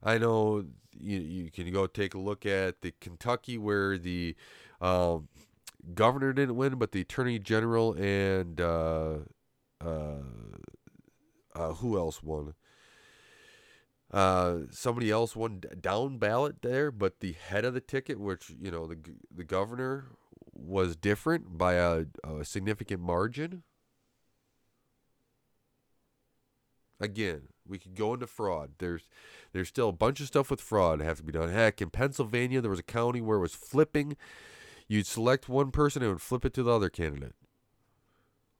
I 0.03 0.17
know 0.17 0.65
you, 0.91 1.19
you 1.19 1.51
can 1.51 1.71
go 1.71 1.87
take 1.87 2.13
a 2.13 2.19
look 2.19 2.45
at 2.45 2.81
the 2.81 2.93
Kentucky 2.99 3.57
where 3.57 3.97
the 3.97 4.35
um, 4.81 5.29
governor 5.93 6.33
didn't 6.33 6.55
win, 6.55 6.75
but 6.75 6.91
the 6.91 7.01
attorney 7.01 7.39
general 7.39 7.93
and 7.93 8.59
uh, 8.59 9.15
uh, 9.83 10.15
uh, 11.55 11.73
who 11.73 11.97
else 11.97 12.23
won? 12.23 12.53
Uh, 14.11 14.59
somebody 14.69 15.09
else 15.09 15.35
won 15.35 15.63
down 15.81 16.17
ballot 16.19 16.61
there, 16.61 16.91
but 16.91 17.19
the 17.19 17.33
head 17.33 17.65
of 17.65 17.73
the 17.73 17.81
ticket, 17.81 18.19
which 18.19 18.51
you 18.61 18.69
know 18.69 18.85
the 18.85 18.97
the 19.35 19.43
governor 19.43 20.05
was 20.53 20.95
different 20.95 21.57
by 21.57 21.73
a, 21.73 22.05
a 22.23 22.45
significant 22.45 23.01
margin. 23.01 23.63
Again, 26.99 27.49
we 27.67 27.79
could 27.79 27.95
go 27.95 28.13
into 28.13 28.27
fraud. 28.27 28.73
There's 28.77 29.09
there's 29.51 29.67
still 29.67 29.89
a 29.89 29.93
bunch 29.93 30.19
of 30.19 30.27
stuff 30.27 30.51
with 30.51 30.61
fraud 30.61 30.99
that 30.99 31.05
have 31.05 31.17
to 31.17 31.23
be 31.23 31.31
done. 31.31 31.49
Heck, 31.49 31.81
in 31.81 31.89
Pennsylvania, 31.89 32.61
there 32.61 32.69
was 32.69 32.79
a 32.79 32.83
county 32.83 33.19
where 33.19 33.37
it 33.37 33.41
was 33.41 33.55
flipping. 33.55 34.15
You'd 34.87 35.07
select 35.07 35.49
one 35.49 35.71
person 35.71 36.01
and 36.01 36.11
would 36.11 36.21
flip 36.21 36.45
it 36.45 36.53
to 36.55 36.63
the 36.63 36.71
other 36.71 36.89
candidate. 36.89 37.35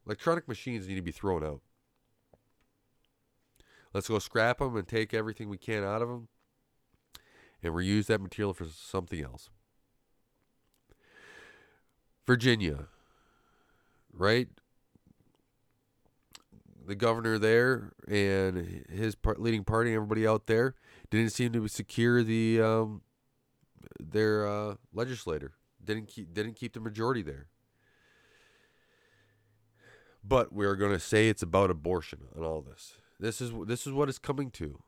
Electronic 0.06 0.48
machines 0.48 0.88
need 0.88 0.96
to 0.96 1.02
be 1.02 1.12
thrown 1.12 1.44
out. 1.44 1.62
Let's 3.94 4.08
go 4.08 4.20
scrap 4.20 4.60
them 4.60 4.76
and 4.76 4.88
take 4.88 5.14
everything 5.14 5.50
we 5.50 5.58
can 5.58 5.84
out 5.84 6.02
of 6.02 6.10
them 6.10 6.28
and 7.62 7.74
reuse 7.74 8.08
that 8.08 8.22
material 8.22 8.54
for 8.54 8.66
something 8.66 9.24
else. 9.24 9.50
Virginia, 12.26 12.88
right? 14.12 14.48
the 16.86 16.96
governor 16.96 17.38
there 17.38 17.94
and 18.08 18.86
his 18.90 19.16
part, 19.16 19.40
leading 19.40 19.64
party, 19.64 19.94
everybody 19.94 20.28
out 20.28 20.48
there, 20.48 20.76
didn't 21.10 21.32
seem 21.32 21.52
to 21.54 21.68
secure 21.68 22.24
the 22.24 22.62
um, 22.62 23.02
their 24.00 24.48
uh, 24.48 24.76
legislator. 24.94 25.54
Didn't 25.84 26.08
keep 26.08 26.34
didn't 26.34 26.56
keep 26.56 26.74
the 26.74 26.80
majority 26.80 27.22
there. 27.22 27.48
But 30.24 30.54
we're 30.54 30.76
going 30.76 30.94
to 30.94 31.00
say 31.00 31.28
it's 31.28 31.42
about 31.42 31.70
abortion 31.70 32.28
and 32.36 32.46
all 32.46 32.62
this. 32.62 32.98
This 33.20 33.42
is 33.42 33.52
this 33.66 33.86
is 33.86 33.94
what 33.94 34.10
it's 34.10 34.20
coming 34.20 34.52
to. 34.52 34.82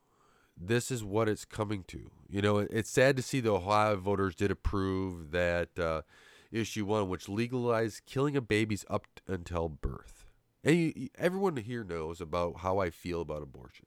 This 0.57 0.89
is 0.89 1.03
what 1.03 1.27
it's 1.27 1.43
coming 1.43 1.83
to. 1.87 2.09
You 2.29 2.41
know, 2.41 2.59
it's 2.59 2.89
sad 2.89 3.17
to 3.17 3.21
see 3.21 3.41
the 3.41 3.51
Ohio 3.51 3.97
voters 3.97 4.35
did 4.35 4.51
approve 4.51 5.31
that 5.31 5.77
uh, 5.77 6.03
issue 6.51 6.85
one, 6.85 7.09
which 7.09 7.27
legalized 7.27 8.05
killing 8.05 8.37
of 8.37 8.47
babies 8.47 8.85
up 8.89 9.05
until 9.27 9.67
birth 9.67 10.25
and 10.65 10.75
you, 10.75 11.09
everyone 11.17 11.55
here 11.57 11.83
knows 11.83 12.19
about 12.19 12.57
how 12.57 12.79
I 12.79 12.89
feel 12.89 13.21
about 13.21 13.43
abortion. 13.43 13.85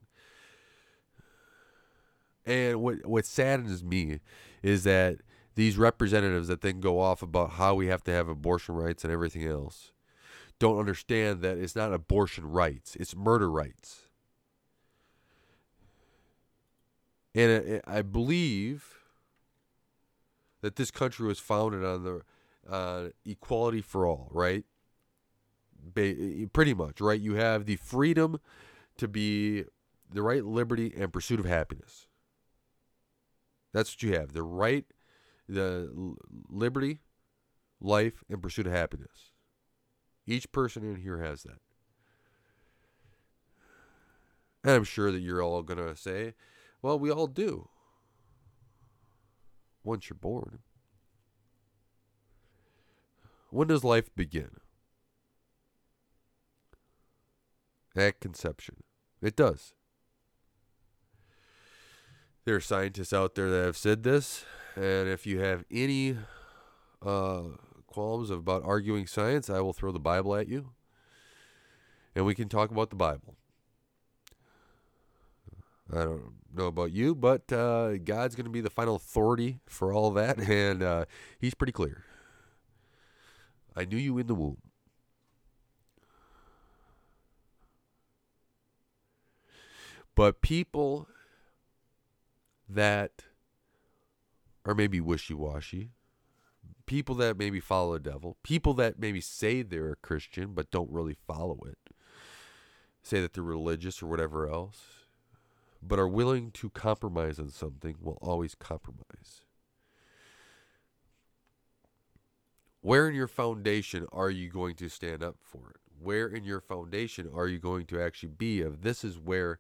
And 2.47 2.81
what 2.81 3.05
what 3.05 3.27
saddens 3.27 3.85
me 3.85 4.21
is 4.63 4.85
that 4.85 5.19
these 5.59 5.77
representatives 5.77 6.47
that 6.47 6.61
then 6.61 6.79
go 6.79 7.01
off 7.01 7.21
about 7.21 7.51
how 7.55 7.75
we 7.75 7.89
have 7.89 8.05
to 8.05 8.13
have 8.13 8.29
abortion 8.29 8.77
rights 8.77 9.03
and 9.03 9.13
everything 9.13 9.45
else 9.45 9.91
don't 10.61 10.79
understand 10.79 11.41
that 11.43 11.59
it's 11.59 11.75
not 11.77 11.93
abortion 11.93 12.49
rights, 12.49 12.97
it's 12.97 13.17
murder 13.17 13.51
rights. 13.51 14.09
And 17.35 17.81
I 17.87 18.03
believe 18.03 18.99
that 20.61 20.77
this 20.77 20.91
country 20.91 21.27
was 21.27 21.39
founded 21.39 21.85
on 21.85 22.03
the 22.05 22.23
uh, 22.69 23.09
equality 23.25 23.81
for 23.81 24.07
all, 24.07 24.29
right? 24.31 24.65
pretty 26.53 26.75
much, 26.75 27.01
right? 27.01 27.21
You 27.21 27.35
have 27.35 27.65
the 27.65 27.77
freedom 27.77 28.39
to 28.97 29.09
be 29.09 29.65
the 30.13 30.23
right 30.23 30.45
liberty 30.45 30.93
and 30.97 31.13
pursuit 31.13 31.41
of 31.41 31.47
happiness. 31.47 32.07
That's 33.73 33.95
what 33.95 34.03
you 34.03 34.15
have. 34.15 34.33
The 34.33 34.43
right, 34.43 34.85
the 35.49 36.15
liberty, 36.49 37.01
life, 37.81 38.23
and 38.29 38.43
pursuit 38.43 38.67
of 38.67 38.73
happiness. 38.73 39.33
Each 40.27 40.51
person 40.53 40.83
in 40.83 40.97
here 40.97 41.19
has 41.19 41.43
that. 41.45 41.61
And 44.65 44.73
I'm 44.73 44.85
sure 44.85 45.11
that 45.11 45.21
you're 45.21 45.43
all 45.43 45.63
going 45.63 45.79
to 45.79 45.97
say, 45.97 46.35
well, 46.83 46.99
we 46.99 47.11
all 47.11 47.27
do. 47.27 47.69
Once 49.85 50.11
you're 50.11 50.19
born. 50.21 50.59
When 53.51 53.69
does 53.69 53.85
life 53.85 54.15
begin? 54.15 54.51
at 57.99 58.21
conception. 58.21 58.77
It 59.21 59.37
does. 59.37 59.75
There 62.45 62.55
are 62.55 62.61
scientists 62.61 63.13
out 63.13 63.35
there 63.35 63.51
that 63.51 63.65
have 63.65 63.77
said 63.77 64.05
this, 64.05 64.45
and 64.77 65.09
if 65.09 65.27
you 65.27 65.41
have 65.41 65.65
any 65.71 66.17
uh, 67.05 67.43
qualms 67.87 68.31
about 68.31 68.63
arguing 68.65 69.07
science, 69.07 69.51
I 69.51 69.61
will 69.61 69.73
throw 69.73 69.93
the 69.93 70.01
Bible 70.01 70.35
at 70.35 70.49
you, 70.49 70.71
and 72.15 72.25
we 72.25 72.35
can 72.35 72.49
talk 72.49 72.71
about 72.71 72.91
the 72.91 72.97
Bible. 72.97 73.37
I 75.93 76.05
don't 76.05 76.35
know 76.55 76.67
about 76.67 76.93
you, 76.93 77.15
but 77.15 77.51
uh, 77.51 77.97
God's 77.99 78.35
going 78.35 78.45
to 78.45 78.51
be 78.51 78.61
the 78.61 78.71
final 78.71 78.97
authority 78.97 79.61
for 79.67 79.93
all 79.93 80.11
that, 80.13 80.39
and 80.49 80.83
uh, 80.83 81.05
He's 81.39 81.55
pretty 81.55 81.73
clear. 81.73 82.05
I 83.75 83.85
knew 83.85 83.97
you 83.97 84.19
in 84.19 84.27
the 84.27 84.35
womb. 84.35 84.59
But 90.15 90.41
people 90.43 91.07
that 92.69 93.23
are 94.69 94.75
maybe 94.75 95.01
wishy 95.01 95.33
washy, 95.33 95.93
people 96.85 97.15
that 97.15 97.39
maybe 97.39 97.59
follow 97.59 97.95
the 97.95 98.11
devil, 98.11 98.37
people 98.43 98.75
that 98.75 98.99
maybe 98.99 99.19
say 99.21 99.63
they're 99.63 99.93
a 99.93 99.97
Christian 99.97 100.53
but 100.53 100.71
don't 100.71 100.91
really 100.91 101.17
follow 101.27 101.59
it, 101.67 101.79
say 103.03 103.23
that 103.23 103.33
they're 103.33 103.43
religious 103.43 104.03
or 104.03 104.07
whatever 104.09 104.47
else, 104.47 104.83
but 105.83 105.99
are 105.99 106.07
willing 106.07 106.51
to 106.51 106.69
compromise 106.69 107.39
on 107.39 107.49
something, 107.49 107.97
will 107.99 108.19
always 108.21 108.55
compromise. 108.55 109.41
Where 112.83 113.09
in 113.09 113.15
your 113.15 113.27
foundation 113.27 114.07
are 114.13 114.31
you 114.31 114.51
going 114.51 114.75
to 114.77 114.91
stand 114.91 115.23
up 115.23 115.37
for 115.41 115.71
it? 115.71 115.81
Where 115.99 116.29
in 116.29 116.45
your 116.45 116.61
foundation 116.61 117.31
are 117.35 117.49
you 117.49 117.59
going 117.59 117.87
to 117.87 118.03
actually 118.03 118.35
be 118.37 118.61
of 118.61 118.83
this 118.83 119.03
is 119.03 119.19
where 119.19 119.59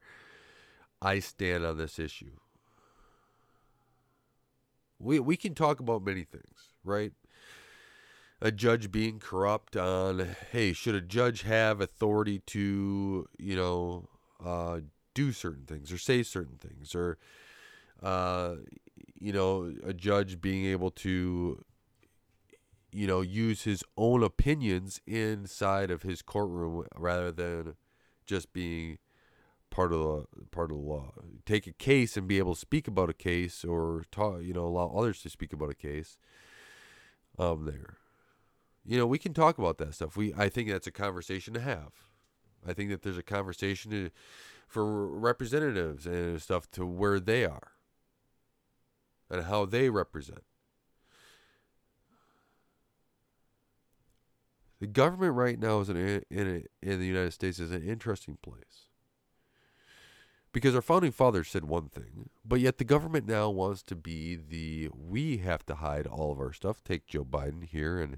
I 1.00 1.20
stand 1.20 1.64
on 1.64 1.78
this 1.78 1.98
issue. 1.98 2.32
We 4.98 5.20
we 5.20 5.36
can 5.36 5.54
talk 5.54 5.80
about 5.80 6.02
many 6.04 6.24
things, 6.24 6.74
right? 6.84 7.12
A 8.40 8.52
judge 8.52 8.92
being 8.92 9.18
corrupt 9.18 9.76
on, 9.76 10.36
hey, 10.52 10.72
should 10.72 10.94
a 10.94 11.00
judge 11.00 11.42
have 11.42 11.80
authority 11.80 12.38
to, 12.46 13.28
you 13.36 13.56
know, 13.56 14.08
uh, 14.44 14.80
do 15.12 15.32
certain 15.32 15.64
things 15.64 15.90
or 15.90 15.98
say 15.98 16.22
certain 16.22 16.56
things, 16.56 16.94
or, 16.94 17.18
uh, 18.00 18.54
you 19.18 19.32
know, 19.32 19.74
a 19.84 19.92
judge 19.92 20.40
being 20.40 20.66
able 20.66 20.92
to, 20.92 21.64
you 22.92 23.06
know, 23.08 23.20
use 23.20 23.62
his 23.64 23.82
own 23.96 24.22
opinions 24.22 25.00
inside 25.04 25.90
of 25.90 26.02
his 26.02 26.22
courtroom 26.22 26.86
rather 26.96 27.32
than 27.32 27.74
just 28.24 28.52
being 28.52 28.98
part 29.70 29.92
of 29.92 30.00
the 30.00 30.46
part 30.50 30.70
of 30.70 30.76
the 30.78 30.82
law. 30.82 31.12
Take 31.46 31.66
a 31.66 31.72
case 31.72 32.16
and 32.16 32.26
be 32.26 32.38
able 32.38 32.54
to 32.54 32.60
speak 32.60 32.88
about 32.88 33.10
a 33.10 33.14
case, 33.14 33.64
or 33.64 34.04
talk, 34.10 34.42
you 34.42 34.52
know, 34.52 34.66
allow 34.66 34.88
others 34.88 35.22
to 35.22 35.30
speak 35.30 35.52
about 35.52 35.70
a 35.70 35.74
case. 35.74 36.18
Um, 37.38 37.66
there, 37.66 37.98
you 38.84 38.98
know, 38.98 39.06
we 39.06 39.18
can 39.18 39.32
talk 39.32 39.58
about 39.58 39.78
that 39.78 39.94
stuff. 39.94 40.16
We, 40.16 40.34
I 40.34 40.48
think 40.48 40.68
that's 40.68 40.86
a 40.86 40.92
conversation 40.92 41.54
to 41.54 41.60
have. 41.60 41.92
I 42.66 42.72
think 42.72 42.90
that 42.90 43.02
there's 43.02 43.18
a 43.18 43.22
conversation 43.22 43.90
to, 43.92 44.10
for 44.66 45.06
representatives 45.06 46.06
and 46.06 46.42
stuff 46.42 46.70
to 46.72 46.84
where 46.84 47.20
they 47.20 47.44
are 47.44 47.72
and 49.30 49.44
how 49.44 49.66
they 49.66 49.90
represent. 49.90 50.42
The 54.80 54.86
government 54.86 55.34
right 55.34 55.58
now 55.58 55.80
is 55.80 55.88
in 55.88 56.22
in, 56.30 56.64
in 56.82 56.98
the 57.00 57.06
United 57.06 57.32
States 57.32 57.58
is 57.58 57.70
an 57.70 57.82
interesting 57.82 58.38
place 58.42 58.87
Because 60.52 60.74
our 60.74 60.82
founding 60.82 61.12
fathers 61.12 61.48
said 61.48 61.64
one 61.64 61.88
thing, 61.88 62.30
but 62.44 62.60
yet 62.60 62.78
the 62.78 62.84
government 62.84 63.26
now 63.26 63.50
wants 63.50 63.82
to 63.84 63.94
be 63.94 64.34
the 64.34 64.88
we 64.92 65.38
have 65.38 65.64
to 65.66 65.76
hide 65.76 66.06
all 66.06 66.32
of 66.32 66.38
our 66.38 66.52
stuff. 66.52 66.82
Take 66.82 67.06
Joe 67.06 67.24
Biden 67.24 67.64
here 67.64 68.00
and 68.00 68.16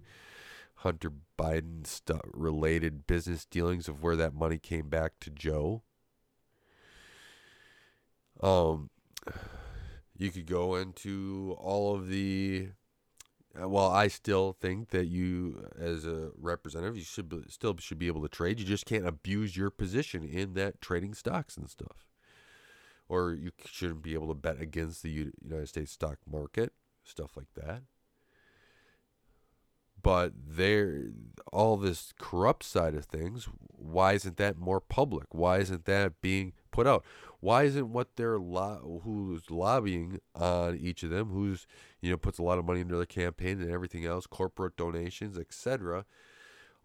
Hunter 0.76 1.12
Biden 1.38 1.86
related 2.32 3.06
business 3.06 3.44
dealings 3.44 3.88
of 3.88 4.02
where 4.02 4.16
that 4.16 4.32
money 4.32 4.58
came 4.58 4.88
back 4.88 5.14
to 5.20 5.30
Joe. 5.30 5.82
Um 8.40 8.90
you 10.16 10.30
could 10.30 10.46
go 10.46 10.76
into 10.76 11.56
all 11.58 11.94
of 11.94 12.08
the 12.08 12.68
uh, 13.60 13.68
well, 13.68 13.90
I 13.90 14.08
still 14.08 14.52
think 14.52 14.90
that 14.90 15.06
you, 15.06 15.66
as 15.78 16.06
a 16.06 16.30
representative, 16.38 16.96
you 16.96 17.02
should 17.02 17.28
be, 17.28 17.42
still 17.48 17.76
should 17.78 17.98
be 17.98 18.06
able 18.06 18.22
to 18.22 18.28
trade. 18.28 18.60
You 18.60 18.66
just 18.66 18.86
can't 18.86 19.06
abuse 19.06 19.56
your 19.56 19.70
position 19.70 20.22
in 20.22 20.54
that 20.54 20.80
trading 20.80 21.14
stocks 21.14 21.56
and 21.56 21.68
stuff, 21.68 22.06
or 23.10 23.32
you 23.34 23.50
shouldn't 23.66 24.02
be 24.02 24.14
able 24.14 24.28
to 24.28 24.34
bet 24.34 24.60
against 24.60 25.02
the 25.02 25.32
United 25.42 25.68
States 25.68 25.90
stock 25.90 26.18
market, 26.30 26.72
stuff 27.02 27.36
like 27.36 27.52
that. 27.56 27.82
But 30.00 30.32
there, 30.46 31.08
all 31.52 31.76
this 31.76 32.14
corrupt 32.18 32.62
side 32.62 32.94
of 32.94 33.06
things, 33.06 33.48
why 33.68 34.12
isn't 34.12 34.36
that 34.36 34.58
more 34.58 34.80
public? 34.80 35.26
Why 35.30 35.58
isn't 35.58 35.86
that 35.86 36.20
being 36.22 36.52
put 36.70 36.86
out? 36.86 37.04
Why 37.40 37.64
isn't 37.64 37.92
what 37.92 38.14
they're 38.14 38.38
lo- 38.38 39.00
who's 39.02 39.50
lobbying 39.50 40.20
on 40.36 40.76
each 40.76 41.02
of 41.02 41.10
them, 41.10 41.30
who's 41.30 41.66
you 42.00 42.12
know 42.12 42.16
puts 42.16 42.38
a 42.38 42.44
lot 42.44 42.58
of 42.58 42.64
money 42.64 42.80
into 42.80 42.96
their 42.96 43.06
campaign 43.06 43.60
and 43.60 43.72
everything 43.72 44.06
else, 44.06 44.28
corporate 44.28 44.76
donations, 44.76 45.36
etc., 45.36 46.06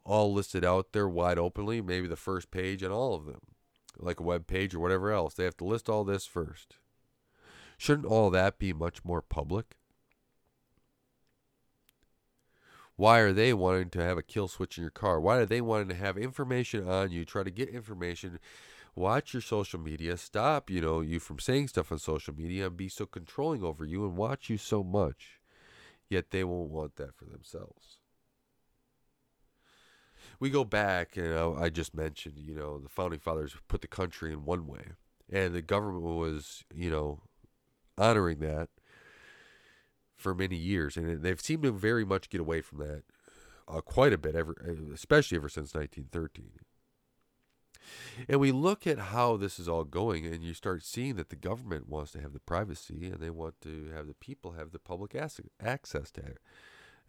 all 0.03 0.33
listed 0.33 0.65
out 0.65 0.91
there 0.91 1.07
wide 1.07 1.37
openly, 1.37 1.81
maybe 1.81 2.07
the 2.07 2.15
first 2.15 2.49
page 2.49 2.83
on 2.83 2.91
all 2.91 3.13
of 3.13 3.25
them, 3.25 3.41
like 3.97 4.19
a 4.19 4.23
web 4.23 4.47
page 4.47 4.73
or 4.73 4.79
whatever 4.79 5.11
else. 5.11 5.33
They 5.33 5.43
have 5.43 5.57
to 5.57 5.65
list 5.65 5.89
all 5.89 6.03
this 6.03 6.25
first. 6.25 6.77
Shouldn't 7.77 8.07
all 8.07 8.29
that 8.29 8.57
be 8.57 8.73
much 8.73 9.03
more 9.03 9.21
public? 9.21 9.75
Why 12.95 13.19
are 13.19 13.33
they 13.33 13.53
wanting 13.53 13.89
to 13.91 14.03
have 14.03 14.17
a 14.17 14.23
kill 14.23 14.47
switch 14.47 14.77
in 14.77 14.83
your 14.83 14.91
car? 14.91 15.19
Why 15.19 15.37
are 15.37 15.45
they 15.45 15.59
wanting 15.59 15.89
to 15.89 15.95
have 15.95 16.17
information 16.17 16.87
on 16.87 17.11
you, 17.11 17.25
try 17.25 17.43
to 17.43 17.51
get 17.51 17.67
information? 17.69 18.39
Watch 18.95 19.33
your 19.33 19.41
social 19.41 19.79
media. 19.79 20.15
Stop, 20.15 20.69
you 20.69 20.79
know, 20.79 21.01
you 21.01 21.19
from 21.19 21.39
saying 21.39 21.67
stuff 21.67 21.91
on 21.91 21.99
social 21.99 22.33
media 22.33 22.67
and 22.67 22.77
be 22.77 22.87
so 22.87 23.05
controlling 23.05 23.63
over 23.63 23.83
you 23.83 24.05
and 24.05 24.15
watch 24.15 24.49
you 24.49 24.57
so 24.57 24.81
much. 24.81 25.41
Yet 26.07 26.31
they 26.31 26.45
won't 26.45 26.69
want 26.69 26.95
that 26.95 27.15
for 27.15 27.25
themselves. 27.25 27.97
We 30.39 30.49
go 30.49 30.63
back, 30.63 31.15
you 31.15 31.29
know, 31.29 31.55
I 31.59 31.69
just 31.69 31.95
mentioned, 31.95 32.35
you 32.37 32.55
know, 32.55 32.79
the 32.79 32.89
founding 32.89 33.19
fathers 33.19 33.55
put 33.67 33.81
the 33.81 33.87
country 33.87 34.33
in 34.33 34.45
one 34.45 34.67
way, 34.67 34.91
and 35.31 35.53
the 35.53 35.61
government 35.61 36.03
was, 36.03 36.63
you 36.73 36.89
know, 36.89 37.21
honoring 37.97 38.39
that 38.39 38.69
for 40.15 40.33
many 40.33 40.55
years, 40.55 40.97
and 40.97 41.21
they've 41.21 41.41
seemed 41.41 41.63
to 41.63 41.71
very 41.71 42.05
much 42.05 42.29
get 42.29 42.41
away 42.41 42.61
from 42.61 42.79
that 42.79 43.03
uh, 43.67 43.81
quite 43.81 44.13
a 44.13 44.17
bit, 44.17 44.35
ever, 44.35 44.55
especially 44.93 45.37
ever 45.37 45.49
since 45.49 45.73
1913. 45.73 46.51
And 48.27 48.39
we 48.39 48.51
look 48.51 48.87
at 48.87 48.97
how 48.97 49.37
this 49.37 49.59
is 49.59 49.69
all 49.69 49.83
going, 49.83 50.25
and 50.25 50.43
you 50.43 50.53
start 50.53 50.83
seeing 50.83 51.15
that 51.15 51.29
the 51.29 51.35
government 51.35 51.87
wants 51.87 52.11
to 52.13 52.21
have 52.21 52.33
the 52.33 52.39
privacy, 52.39 53.07
and 53.11 53.19
they 53.19 53.29
want 53.29 53.61
to 53.61 53.91
have 53.93 54.07
the 54.07 54.15
people 54.15 54.53
have 54.53 54.71
the 54.71 54.79
public 54.79 55.15
access 55.15 56.11
to 56.11 56.21
it. 56.21 56.37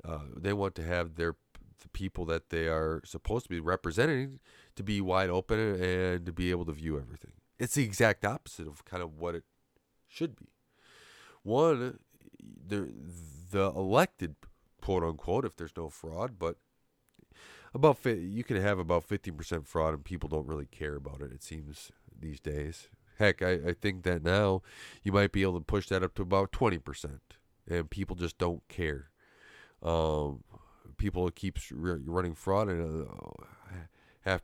Uh, 0.04 0.20
they 0.36 0.52
want 0.52 0.74
to 0.74 0.84
have 0.84 1.14
their 1.14 1.36
the 1.82 1.88
people 1.88 2.24
that 2.26 2.50
they 2.50 2.66
are 2.68 3.02
supposed 3.04 3.44
to 3.44 3.50
be 3.50 3.60
representing 3.60 4.40
to 4.74 4.82
be 4.82 5.00
wide 5.00 5.30
open 5.30 5.58
and 5.58 6.26
to 6.26 6.32
be 6.32 6.50
able 6.50 6.64
to 6.64 6.72
view 6.72 6.98
everything. 6.98 7.32
It's 7.58 7.74
the 7.74 7.84
exact 7.84 8.24
opposite 8.24 8.66
of 8.66 8.84
kind 8.84 9.02
of 9.02 9.18
what 9.18 9.34
it 9.34 9.44
should 10.08 10.36
be. 10.36 10.48
One, 11.42 11.98
the 12.66 12.92
the 13.50 13.70
elected 13.70 14.34
quote 14.80 15.02
unquote, 15.02 15.44
if 15.44 15.56
there's 15.56 15.76
no 15.76 15.88
fraud, 15.88 16.38
but 16.38 16.56
about 17.74 18.04
you 18.04 18.42
can 18.42 18.60
have 18.60 18.78
about 18.78 19.06
15% 19.06 19.66
fraud 19.66 19.94
and 19.94 20.04
people 20.04 20.28
don't 20.28 20.48
really 20.48 20.66
care 20.66 20.96
about 20.96 21.20
it 21.20 21.30
it 21.30 21.42
seems 21.42 21.92
these 22.18 22.40
days 22.40 22.88
heck 23.18 23.42
I, 23.42 23.52
I 23.52 23.72
think 23.74 24.02
that 24.04 24.22
now 24.22 24.62
you 25.02 25.12
might 25.12 25.30
be 25.30 25.42
able 25.42 25.58
to 25.58 25.64
push 25.64 25.88
that 25.88 26.02
up 26.02 26.14
to 26.14 26.22
about 26.22 26.52
20% 26.52 27.18
and 27.68 27.90
people 27.90 28.16
just 28.16 28.38
don't 28.38 28.66
care 28.68 29.10
um, 29.82 30.42
people 30.96 31.30
keep 31.30 31.58
running 31.70 32.34
fraud 32.34 32.68
and 32.68 33.06
uh, 33.06 33.44
half 34.20 34.42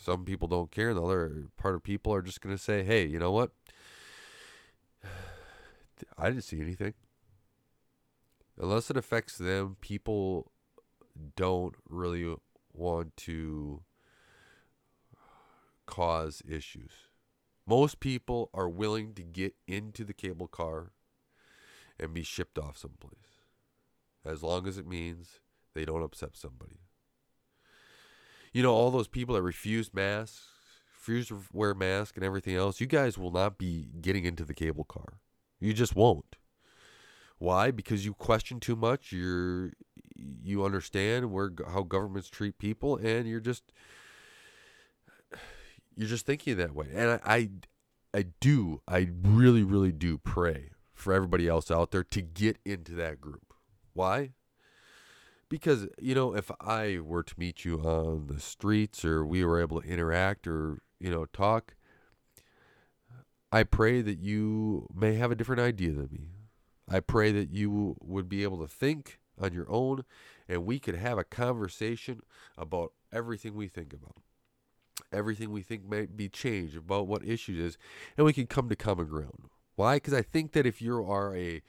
some 0.00 0.24
people 0.24 0.48
don't 0.48 0.70
care. 0.70 0.94
The 0.94 1.02
other 1.02 1.44
part 1.56 1.74
of 1.74 1.82
people 1.82 2.14
are 2.14 2.22
just 2.22 2.40
going 2.40 2.56
to 2.56 2.62
say 2.62 2.82
hey 2.82 3.06
you 3.06 3.18
know 3.18 3.32
what? 3.32 3.50
I 6.18 6.28
didn't 6.28 6.44
see 6.44 6.60
anything. 6.60 6.94
Unless 8.58 8.90
it 8.90 8.96
affects 8.96 9.38
them 9.38 9.76
people 9.80 10.50
don't 11.36 11.74
really 11.88 12.34
want 12.72 13.16
to 13.16 13.82
cause 15.86 16.42
issues. 16.48 16.92
Most 17.66 18.00
people 18.00 18.50
are 18.54 18.68
willing 18.68 19.14
to 19.14 19.22
get 19.22 19.54
into 19.66 20.04
the 20.04 20.14
cable 20.14 20.46
car 20.46 20.92
and 21.98 22.14
be 22.14 22.22
shipped 22.22 22.58
off 22.58 22.78
someplace. 22.78 23.42
As 24.24 24.42
long 24.42 24.66
as 24.66 24.78
it 24.78 24.86
means 24.86 25.40
they 25.78 25.84
don't 25.84 26.02
upset 26.02 26.36
somebody. 26.36 26.80
You 28.52 28.62
know, 28.62 28.74
all 28.74 28.90
those 28.90 29.08
people 29.08 29.34
that 29.36 29.42
refuse 29.42 29.94
masks, 29.94 30.46
refuse 30.98 31.28
to 31.28 31.42
wear 31.52 31.74
masks 31.74 32.16
and 32.16 32.24
everything 32.24 32.56
else, 32.56 32.80
you 32.80 32.86
guys 32.86 33.16
will 33.16 33.30
not 33.30 33.58
be 33.58 33.88
getting 34.00 34.24
into 34.24 34.44
the 34.44 34.54
cable 34.54 34.84
car. 34.84 35.20
You 35.60 35.72
just 35.72 35.94
won't. 35.94 36.36
Why? 37.38 37.70
Because 37.70 38.04
you 38.04 38.14
question 38.14 38.58
too 38.58 38.74
much. 38.74 39.12
You're 39.12 39.72
you 40.16 40.64
understand 40.64 41.30
where 41.30 41.52
how 41.68 41.82
governments 41.82 42.28
treat 42.28 42.58
people, 42.58 42.96
and 42.96 43.28
you're 43.28 43.38
just 43.38 43.72
you're 45.98 46.08
just 46.08 46.26
thinking 46.26 46.56
that 46.56 46.74
way. 46.74 46.86
And 46.92 47.10
I, 47.10 47.20
I, 47.24 47.50
I 48.14 48.24
do, 48.40 48.80
I 48.88 49.10
really, 49.22 49.62
really 49.62 49.92
do 49.92 50.18
pray 50.18 50.70
for 50.94 51.12
everybody 51.12 51.46
else 51.46 51.70
out 51.70 51.90
there 51.90 52.04
to 52.04 52.22
get 52.22 52.58
into 52.64 52.92
that 52.94 53.20
group. 53.20 53.52
Why? 53.94 54.30
Because 55.48 55.88
you 55.98 56.14
know, 56.14 56.34
if 56.34 56.50
I 56.60 56.98
were 57.02 57.22
to 57.22 57.34
meet 57.38 57.64
you 57.64 57.80
on 57.80 58.26
the 58.26 58.40
streets, 58.40 59.04
or 59.04 59.24
we 59.24 59.44
were 59.44 59.60
able 59.60 59.80
to 59.80 59.88
interact, 59.88 60.46
or 60.46 60.82
you 61.00 61.10
know, 61.10 61.26
talk. 61.26 61.74
I 63.50 63.62
pray 63.62 64.02
that 64.02 64.18
you 64.18 64.88
may 64.94 65.14
have 65.14 65.30
a 65.30 65.34
different 65.34 65.62
idea 65.62 65.92
than 65.92 66.08
me. 66.12 66.28
I 66.86 67.00
pray 67.00 67.32
that 67.32 67.50
you 67.50 67.96
would 68.00 68.28
be 68.28 68.42
able 68.42 68.58
to 68.58 68.66
think 68.66 69.20
on 69.40 69.54
your 69.54 69.70
own 69.70 70.04
and 70.48 70.64
we 70.64 70.78
could 70.78 70.96
have 70.96 71.18
a 71.18 71.24
conversation 71.24 72.20
about 72.56 72.92
everything 73.12 73.54
we 73.54 73.68
think 73.68 73.92
about. 73.92 74.16
Everything 75.12 75.50
we 75.50 75.62
think 75.62 75.88
might 75.88 76.16
be 76.16 76.28
changed 76.28 76.76
about 76.76 77.06
what 77.06 77.24
issues 77.24 77.58
is, 77.58 77.78
and 78.16 78.24
we 78.24 78.32
can 78.32 78.46
come 78.46 78.68
to 78.68 78.76
common 78.76 79.06
ground. 79.06 79.48
Why? 79.76 79.96
Because 79.96 80.14
I 80.14 80.22
think 80.22 80.52
that 80.52 80.66
if 80.66 80.82
you 80.82 81.04
are 81.04 81.36
a 81.36 81.62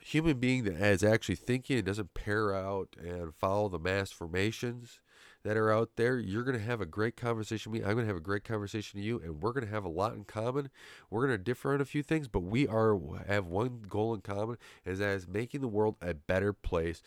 human 0.00 0.38
being 0.38 0.64
that 0.64 0.80
is 0.80 1.04
actually 1.04 1.36
thinking 1.36 1.76
and 1.76 1.86
doesn't 1.86 2.14
pair 2.14 2.54
out 2.54 2.96
and 2.98 3.34
follow 3.34 3.68
the 3.68 3.78
mass 3.78 4.10
formations 4.10 5.00
that 5.42 5.56
are 5.56 5.72
out 5.72 5.90
there, 5.96 6.18
you're 6.18 6.42
going 6.42 6.58
to 6.58 6.64
have 6.64 6.80
a 6.80 6.86
great 6.86 7.16
conversation 7.16 7.72
with 7.72 7.80
me. 7.80 7.86
I'm 7.86 7.94
going 7.94 8.04
to 8.04 8.10
have 8.10 8.16
a 8.16 8.20
great 8.20 8.44
conversation 8.44 8.98
with 8.98 9.06
you, 9.06 9.20
and 9.20 9.42
we're 9.42 9.52
going 9.52 9.64
to 9.64 9.72
have 9.72 9.84
a 9.84 9.88
lot 9.88 10.14
in 10.14 10.24
common. 10.24 10.70
We're 11.08 11.26
going 11.26 11.38
to 11.38 11.42
differ 11.42 11.72
on 11.72 11.80
a 11.80 11.86
few 11.86 12.02
things, 12.02 12.28
but 12.28 12.40
we 12.40 12.66
are 12.68 12.98
have 13.26 13.46
one 13.46 13.82
goal 13.88 14.12
in 14.14 14.20
common, 14.20 14.58
is 14.84 14.98
that 14.98 15.16
is 15.16 15.26
making 15.26 15.62
the 15.62 15.68
world 15.68 15.96
a 16.02 16.12
better 16.14 16.52
place 16.52 17.02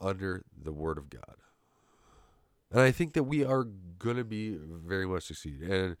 under 0.00 0.42
the 0.60 0.72
Word 0.72 0.98
of 0.98 1.08
God. 1.08 1.36
And 2.72 2.80
I 2.80 2.90
think 2.90 3.12
that 3.12 3.24
we 3.24 3.44
are 3.44 3.64
going 3.64 4.16
to 4.16 4.24
be 4.24 4.56
very 4.58 5.06
much 5.06 5.24
succeed. 5.24 5.60
And 5.60 5.96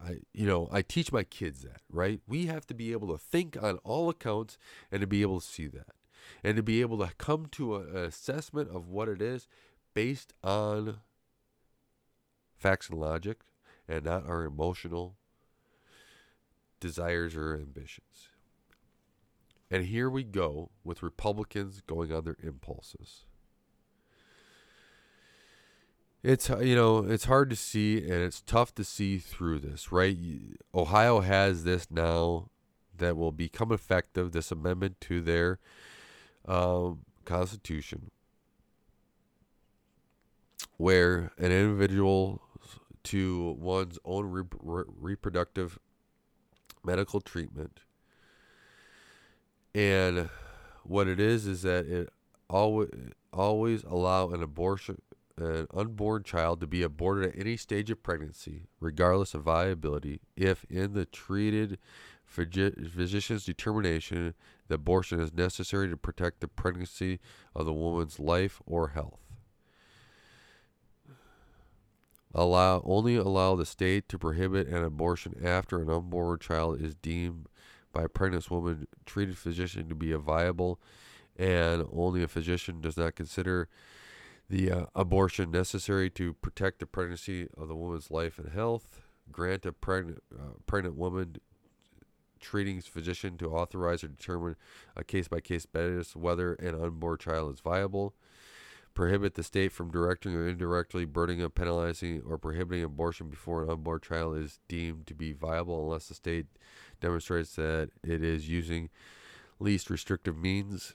I, 0.00 0.18
you 0.32 0.46
know, 0.46 0.68
I 0.70 0.82
teach 0.82 1.12
my 1.12 1.24
kids 1.24 1.62
that, 1.62 1.80
right? 1.90 2.20
We 2.26 2.46
have 2.46 2.66
to 2.68 2.74
be 2.74 2.92
able 2.92 3.08
to 3.08 3.18
think 3.18 3.56
on 3.60 3.78
all 3.78 4.08
accounts 4.08 4.58
and 4.90 5.00
to 5.00 5.06
be 5.06 5.22
able 5.22 5.40
to 5.40 5.46
see 5.46 5.66
that 5.68 5.94
and 6.44 6.56
to 6.56 6.62
be 6.62 6.80
able 6.80 6.98
to 6.98 7.10
come 7.18 7.46
to 7.52 7.76
an 7.76 7.96
assessment 7.96 8.70
of 8.70 8.88
what 8.88 9.08
it 9.08 9.20
is 9.20 9.48
based 9.94 10.32
on 10.42 10.98
facts 12.56 12.88
and 12.88 12.98
logic 12.98 13.40
and 13.88 14.04
not 14.04 14.26
our 14.26 14.44
emotional 14.44 15.16
desires 16.80 17.34
or 17.34 17.54
ambitions. 17.54 18.28
And 19.70 19.86
here 19.86 20.10
we 20.10 20.22
go 20.22 20.70
with 20.84 21.02
Republicans 21.02 21.80
going 21.86 22.12
on 22.12 22.24
their 22.24 22.36
impulses. 22.42 23.24
It's 26.22 26.48
you 26.48 26.76
know 26.76 26.98
it's 26.98 27.24
hard 27.24 27.50
to 27.50 27.56
see 27.56 27.98
and 27.98 28.22
it's 28.22 28.40
tough 28.40 28.74
to 28.76 28.84
see 28.84 29.18
through 29.18 29.58
this, 29.58 29.90
right? 29.90 30.16
Ohio 30.72 31.20
has 31.20 31.64
this 31.64 31.90
now 31.90 32.48
that 32.96 33.16
will 33.16 33.32
become 33.32 33.72
effective. 33.72 34.30
This 34.30 34.52
amendment 34.52 35.00
to 35.02 35.20
their 35.20 35.58
um, 36.46 37.00
constitution, 37.24 38.12
where 40.76 41.32
an 41.38 41.50
individual 41.50 42.40
to 43.04 43.56
one's 43.58 43.98
own 44.04 44.26
re- 44.26 44.44
re- 44.60 44.84
reproductive 44.86 45.80
medical 46.84 47.20
treatment. 47.20 47.80
And 49.74 50.28
what 50.84 51.08
it 51.08 51.18
is 51.18 51.48
is 51.48 51.62
that 51.62 51.86
it 51.86 52.10
always 52.48 52.90
always 53.32 53.82
allow 53.82 54.30
an 54.30 54.40
abortion 54.40 55.00
an 55.42 55.66
unborn 55.74 56.22
child 56.22 56.60
to 56.60 56.66
be 56.66 56.82
aborted 56.82 57.30
at 57.30 57.38
any 57.38 57.56
stage 57.56 57.90
of 57.90 58.02
pregnancy, 58.02 58.66
regardless 58.80 59.34
of 59.34 59.42
viability, 59.42 60.20
if 60.36 60.64
in 60.70 60.94
the 60.94 61.06
treated 61.06 61.78
physician's 62.24 63.44
determination 63.44 64.34
the 64.68 64.76
abortion 64.76 65.20
is 65.20 65.34
necessary 65.34 65.88
to 65.88 65.96
protect 65.96 66.40
the 66.40 66.48
pregnancy 66.48 67.20
of 67.54 67.66
the 67.66 67.72
woman's 67.72 68.18
life 68.18 68.62
or 68.64 68.88
health. 68.88 69.20
Allow 72.34 72.80
only 72.86 73.16
allow 73.16 73.56
the 73.56 73.66
state 73.66 74.08
to 74.08 74.18
prohibit 74.18 74.66
an 74.68 74.82
abortion 74.82 75.34
after 75.44 75.82
an 75.82 75.90
unborn 75.90 76.38
child 76.38 76.80
is 76.80 76.94
deemed 76.94 77.46
by 77.92 78.04
a 78.04 78.08
pregnant 78.08 78.50
woman 78.50 78.86
treated 79.04 79.36
physician 79.36 79.90
to 79.90 79.94
be 79.94 80.12
a 80.12 80.18
viable 80.18 80.80
and 81.36 81.86
only 81.92 82.22
a 82.22 82.28
physician 82.28 82.80
does 82.80 82.96
not 82.96 83.14
consider 83.14 83.68
the 84.52 84.70
uh, 84.70 84.84
abortion 84.94 85.50
necessary 85.50 86.10
to 86.10 86.34
protect 86.34 86.78
the 86.78 86.84
pregnancy 86.84 87.48
of 87.56 87.68
the 87.68 87.74
woman's 87.74 88.10
life 88.10 88.38
and 88.38 88.52
health, 88.52 89.00
grant 89.30 89.64
a 89.64 89.72
pregnant 89.72 90.22
uh, 90.30 90.52
pregnant 90.66 90.94
woman 90.94 91.36
treating 92.38 92.82
physician 92.82 93.38
to 93.38 93.50
authorize 93.50 94.04
or 94.04 94.08
determine 94.08 94.54
a 94.94 95.02
case 95.02 95.26
by 95.26 95.40
case 95.40 95.64
basis 95.64 96.14
whether 96.14 96.52
an 96.56 96.74
unborn 96.74 97.16
child 97.16 97.54
is 97.54 97.60
viable, 97.60 98.12
prohibit 98.92 99.36
the 99.36 99.42
state 99.42 99.72
from 99.72 99.90
directing 99.90 100.34
or 100.34 100.46
indirectly 100.46 101.06
burdening, 101.06 101.48
penalizing, 101.48 102.20
or 102.28 102.36
prohibiting 102.36 102.84
abortion 102.84 103.30
before 103.30 103.62
an 103.62 103.70
unborn 103.70 104.00
child 104.02 104.36
is 104.36 104.60
deemed 104.68 105.06
to 105.06 105.14
be 105.14 105.32
viable 105.32 105.82
unless 105.82 106.08
the 106.08 106.14
state 106.14 106.44
demonstrates 107.00 107.56
that 107.56 107.88
it 108.04 108.22
is 108.22 108.50
using 108.50 108.90
least 109.58 109.88
restrictive 109.88 110.36
means 110.36 110.92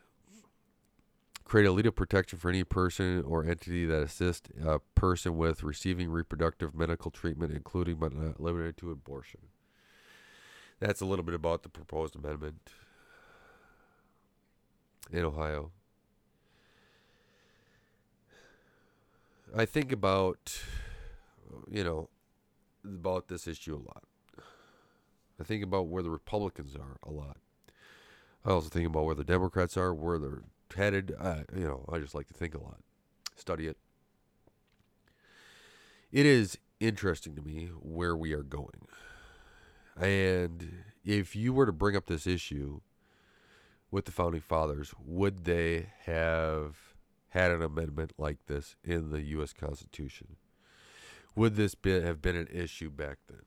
create 1.47 1.65
a 1.65 1.71
legal 1.71 1.93
protection 1.93 2.37
for 2.37 2.49
any 2.49 2.65
person 2.65 3.23
or 3.25 3.45
entity 3.45 3.85
that 3.85 4.03
assists 4.03 4.49
a 4.65 4.79
person 4.95 5.37
with 5.37 5.63
receiving 5.63 6.09
reproductive 6.09 6.75
medical 6.75 7.09
treatment, 7.09 7.53
including 7.53 7.95
but 7.95 8.13
not 8.13 8.39
limited 8.41 8.75
to 8.75 8.91
abortion. 8.91 9.39
That's 10.81 10.99
a 10.99 11.05
little 11.05 11.23
bit 11.23 11.33
about 11.33 11.63
the 11.63 11.69
proposed 11.69 12.17
amendment 12.17 12.69
in 15.09 15.23
Ohio. 15.23 15.71
I 19.55 19.63
think 19.63 19.93
about, 19.93 20.61
you 21.71 21.83
know, 21.85 22.09
about 22.83 23.29
this 23.29 23.47
issue 23.47 23.73
a 23.73 23.79
lot. 23.79 24.03
I 25.39 25.45
think 25.45 25.63
about 25.63 25.87
where 25.87 26.03
the 26.03 26.09
Republicans 26.09 26.75
are 26.75 26.97
a 27.03 27.11
lot. 27.11 27.37
I 28.43 28.49
also 28.49 28.67
think 28.67 28.85
about 28.85 29.05
where 29.05 29.15
the 29.15 29.23
Democrats 29.23 29.77
are, 29.77 29.93
where 29.93 30.19
they're 30.19 30.43
headed. 30.75 31.15
Uh, 31.17 31.41
you 31.55 31.65
know, 31.65 31.85
I 31.91 31.99
just 31.99 32.15
like 32.15 32.27
to 32.27 32.33
think 32.33 32.55
a 32.55 32.61
lot, 32.61 32.79
study 33.35 33.67
it. 33.67 33.77
It 36.11 36.25
is 36.25 36.57
interesting 36.79 37.35
to 37.35 37.41
me 37.41 37.69
where 37.81 38.15
we 38.15 38.33
are 38.33 38.43
going. 38.43 38.87
And 39.99 40.83
if 41.03 41.35
you 41.35 41.53
were 41.53 41.65
to 41.65 41.71
bring 41.71 41.95
up 41.95 42.05
this 42.05 42.27
issue 42.27 42.81
with 43.91 44.05
the 44.05 44.11
founding 44.11 44.41
fathers, 44.41 44.93
would 45.03 45.45
they 45.45 45.87
have 46.05 46.77
had 47.29 47.51
an 47.51 47.61
amendment 47.61 48.13
like 48.17 48.45
this 48.47 48.75
in 48.83 49.11
the 49.11 49.21
U.S. 49.21 49.53
Constitution? 49.53 50.35
Would 51.35 51.55
this 51.55 51.75
be, 51.75 51.99
have 52.01 52.21
been 52.21 52.35
an 52.35 52.47
issue 52.51 52.89
back 52.89 53.17
then? 53.27 53.41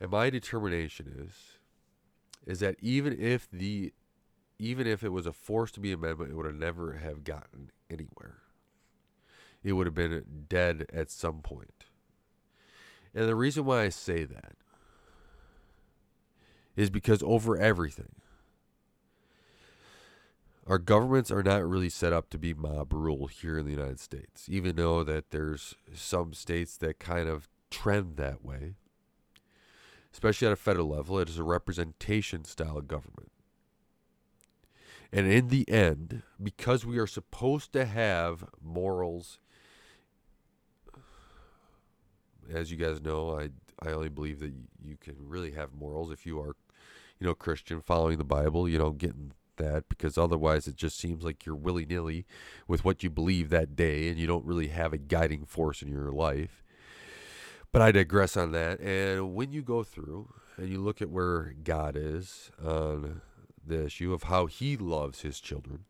And 0.00 0.10
my 0.10 0.30
determination 0.30 1.12
is 1.26 1.58
is 2.46 2.60
that 2.60 2.76
even 2.80 3.20
if 3.20 3.50
the 3.50 3.92
even 4.58 4.86
if 4.86 5.02
it 5.04 5.10
was 5.10 5.26
a 5.26 5.32
forced 5.32 5.74
to 5.74 5.80
be 5.80 5.92
amendment, 5.92 6.30
it 6.30 6.34
would 6.34 6.46
have 6.46 6.54
never 6.54 6.94
have 6.94 7.24
gotten 7.24 7.70
anywhere. 7.90 8.38
It 9.62 9.72
would 9.72 9.86
have 9.86 9.94
been 9.94 10.46
dead 10.48 10.86
at 10.92 11.10
some 11.10 11.40
point. 11.40 11.86
And 13.14 13.28
the 13.28 13.34
reason 13.34 13.64
why 13.64 13.82
I 13.82 13.88
say 13.88 14.24
that 14.24 14.56
is 16.76 16.90
because 16.90 17.22
over 17.22 17.56
everything, 17.56 18.12
our 20.66 20.78
governments 20.78 21.30
are 21.30 21.42
not 21.42 21.66
really 21.66 21.88
set 21.88 22.12
up 22.12 22.28
to 22.30 22.38
be 22.38 22.52
mob 22.52 22.92
rule 22.92 23.28
here 23.28 23.58
in 23.58 23.64
the 23.64 23.72
United 23.72 24.00
States, 24.00 24.48
even 24.48 24.76
though 24.76 25.04
that 25.04 25.30
there's 25.30 25.74
some 25.94 26.34
states 26.34 26.76
that 26.78 26.98
kind 26.98 27.28
of 27.28 27.48
trend 27.70 28.16
that 28.16 28.44
way. 28.44 28.74
Especially 30.12 30.46
at 30.46 30.52
a 30.52 30.56
federal 30.56 30.88
level, 30.88 31.18
it 31.18 31.28
is 31.28 31.38
a 31.38 31.44
representation 31.44 32.44
style 32.44 32.78
of 32.78 32.88
government. 32.88 33.30
And 35.16 35.26
in 35.32 35.48
the 35.48 35.66
end, 35.70 36.20
because 36.42 36.84
we 36.84 36.98
are 36.98 37.06
supposed 37.06 37.72
to 37.72 37.86
have 37.86 38.44
morals, 38.62 39.38
as 42.52 42.70
you 42.70 42.76
guys 42.76 43.00
know, 43.00 43.40
I 43.40 43.48
I 43.80 43.92
only 43.92 44.10
believe 44.10 44.40
that 44.40 44.52
you 44.78 44.98
can 45.00 45.14
really 45.18 45.52
have 45.52 45.72
morals 45.72 46.10
if 46.10 46.26
you 46.26 46.38
are, 46.38 46.54
you 47.18 47.26
know, 47.26 47.34
Christian, 47.34 47.80
following 47.80 48.18
the 48.18 48.24
Bible, 48.24 48.68
you 48.68 48.78
know, 48.78 48.90
getting 48.90 49.32
that 49.56 49.88
because 49.88 50.18
otherwise 50.18 50.66
it 50.66 50.76
just 50.76 50.98
seems 50.98 51.24
like 51.24 51.46
you're 51.46 51.54
willy 51.54 51.86
nilly 51.86 52.26
with 52.68 52.84
what 52.84 53.02
you 53.02 53.08
believe 53.08 53.48
that 53.48 53.74
day 53.74 54.10
and 54.10 54.18
you 54.18 54.26
don't 54.26 54.44
really 54.44 54.68
have 54.68 54.92
a 54.92 54.98
guiding 54.98 55.46
force 55.46 55.80
in 55.80 55.88
your 55.88 56.12
life. 56.12 56.62
But 57.72 57.80
I 57.80 57.90
digress 57.90 58.36
on 58.36 58.52
that. 58.52 58.80
And 58.80 59.34
when 59.34 59.54
you 59.54 59.62
go 59.62 59.82
through 59.82 60.28
and 60.58 60.68
you 60.68 60.82
look 60.82 61.00
at 61.00 61.08
where 61.08 61.54
God 61.64 61.96
is 61.96 62.50
on 62.62 63.22
the 63.66 63.84
issue 63.84 64.12
of 64.12 64.24
how 64.24 64.46
he 64.46 64.76
loves 64.76 65.22
his 65.22 65.40
children. 65.40 65.84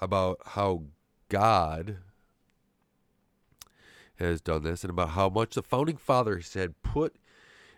About 0.00 0.40
how 0.44 0.84
God 1.28 1.98
has 4.16 4.40
done 4.40 4.62
this 4.62 4.82
and 4.82 4.90
about 4.90 5.10
how 5.10 5.28
much 5.28 5.54
the 5.54 5.62
founding 5.62 5.96
fathers 5.96 6.54
had 6.54 6.82
put 6.82 7.16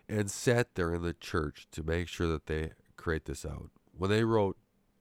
and 0.09 0.31
sat 0.31 0.75
there 0.75 0.95
in 0.95 1.03
the 1.03 1.13
church 1.13 1.67
to 1.73 1.83
make 1.83 2.09
sure 2.09 2.27
that 2.29 2.47
they 2.47 2.71
create 2.97 3.27
this 3.27 3.45
out. 3.45 3.71
When 3.97 4.11
they 4.11 4.25
wrote 4.25 4.57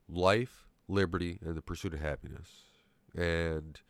life, 0.08 0.66
liberty, 0.88 1.38
and 1.44 1.54
the 1.54 1.62
pursuit 1.62 1.94
of 1.94 2.00
happiness. 2.00 2.48
And 3.14 3.80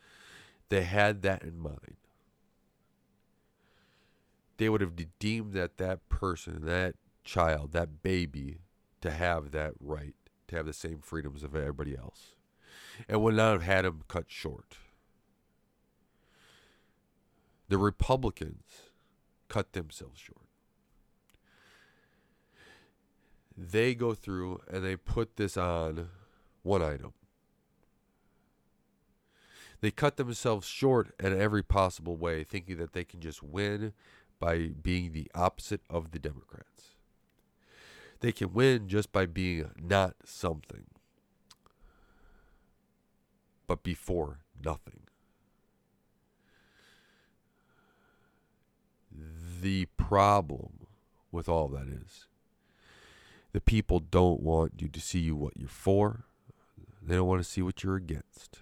they 0.68 0.82
had 0.82 1.22
that 1.22 1.42
in 1.42 1.58
mind. 1.58 1.96
They 4.58 4.68
would 4.68 4.80
have 4.80 4.94
deemed 5.18 5.52
that 5.52 5.78
that 5.78 6.08
person, 6.08 6.64
that 6.66 6.96
child, 7.28 7.72
that 7.72 8.02
baby, 8.02 8.58
to 9.02 9.10
have 9.10 9.50
that 9.50 9.74
right, 9.78 10.14
to 10.48 10.56
have 10.56 10.64
the 10.64 10.72
same 10.72 11.00
freedoms 11.00 11.42
of 11.42 11.54
everybody 11.54 11.94
else, 11.96 12.34
and 13.06 13.22
would 13.22 13.34
not 13.34 13.52
have 13.52 13.62
had 13.62 13.84
him 13.84 14.02
cut 14.08 14.24
short. 14.28 14.78
The 17.68 17.76
Republicans 17.76 18.64
cut 19.48 19.74
themselves 19.74 20.18
short. 20.18 20.46
They 23.54 23.94
go 23.94 24.14
through 24.14 24.62
and 24.70 24.82
they 24.82 24.96
put 24.96 25.36
this 25.36 25.56
on 25.58 26.08
one 26.62 26.80
item. 26.80 27.12
They 29.80 29.90
cut 29.90 30.16
themselves 30.16 30.66
short 30.66 31.12
in 31.20 31.38
every 31.38 31.62
possible 31.62 32.16
way, 32.16 32.42
thinking 32.42 32.78
that 32.78 32.94
they 32.94 33.04
can 33.04 33.20
just 33.20 33.42
win 33.42 33.92
by 34.40 34.70
being 34.80 35.12
the 35.12 35.30
opposite 35.34 35.82
of 35.90 36.12
the 36.12 36.18
Democrats. 36.18 36.97
They 38.20 38.32
can 38.32 38.52
win 38.52 38.88
just 38.88 39.12
by 39.12 39.26
being 39.26 39.70
not 39.80 40.16
something, 40.24 40.84
but 43.66 43.82
before 43.82 44.40
nothing. 44.62 45.00
The 49.60 49.86
problem 49.96 50.86
with 51.30 51.48
all 51.48 51.68
that 51.68 51.88
is 51.88 52.26
the 53.52 53.60
people 53.60 54.00
don't 54.00 54.40
want 54.40 54.74
you 54.78 54.88
to 54.88 55.00
see 55.00 55.30
what 55.30 55.56
you're 55.56 55.68
for. 55.68 56.24
They 57.02 57.14
don't 57.14 57.28
want 57.28 57.40
to 57.42 57.48
see 57.48 57.62
what 57.62 57.82
you're 57.82 57.96
against. 57.96 58.60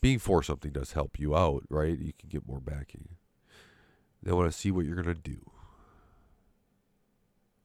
Being 0.00 0.18
for 0.18 0.42
something 0.42 0.70
does 0.70 0.92
help 0.92 1.18
you 1.18 1.34
out, 1.34 1.64
right? 1.68 1.98
You 1.98 2.12
can 2.18 2.28
get 2.28 2.46
more 2.46 2.60
backing. 2.60 3.08
They 4.22 4.32
want 4.32 4.50
to 4.50 4.56
see 4.56 4.70
what 4.70 4.84
you're 4.84 5.02
going 5.02 5.14
to 5.14 5.14
do 5.14 5.50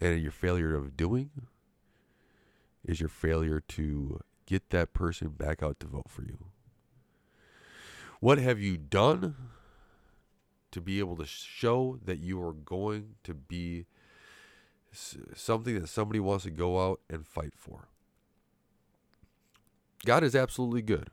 and 0.03 0.21
your 0.21 0.31
failure 0.31 0.75
of 0.75 0.97
doing 0.97 1.29
is 2.83 2.99
your 2.99 3.07
failure 3.07 3.61
to 3.61 4.19
get 4.45 4.69
that 4.71 4.93
person 4.93 5.29
back 5.29 5.63
out 5.63 5.79
to 5.79 5.87
vote 5.87 6.09
for 6.09 6.23
you. 6.23 6.45
What 8.19 8.37
have 8.37 8.59
you 8.59 8.75
done 8.75 9.35
to 10.71 10.81
be 10.81 10.99
able 10.99 11.15
to 11.15 11.25
show 11.25 11.99
that 12.03 12.19
you 12.19 12.41
are 12.45 12.51
going 12.51 13.15
to 13.23 13.33
be 13.33 13.85
something 14.91 15.79
that 15.79 15.87
somebody 15.87 16.19
wants 16.19 16.43
to 16.43 16.51
go 16.51 16.85
out 16.85 16.99
and 17.09 17.25
fight 17.25 17.53
for? 17.55 17.87
God 20.05 20.21
is 20.21 20.35
absolutely 20.35 20.81
good. 20.81 21.11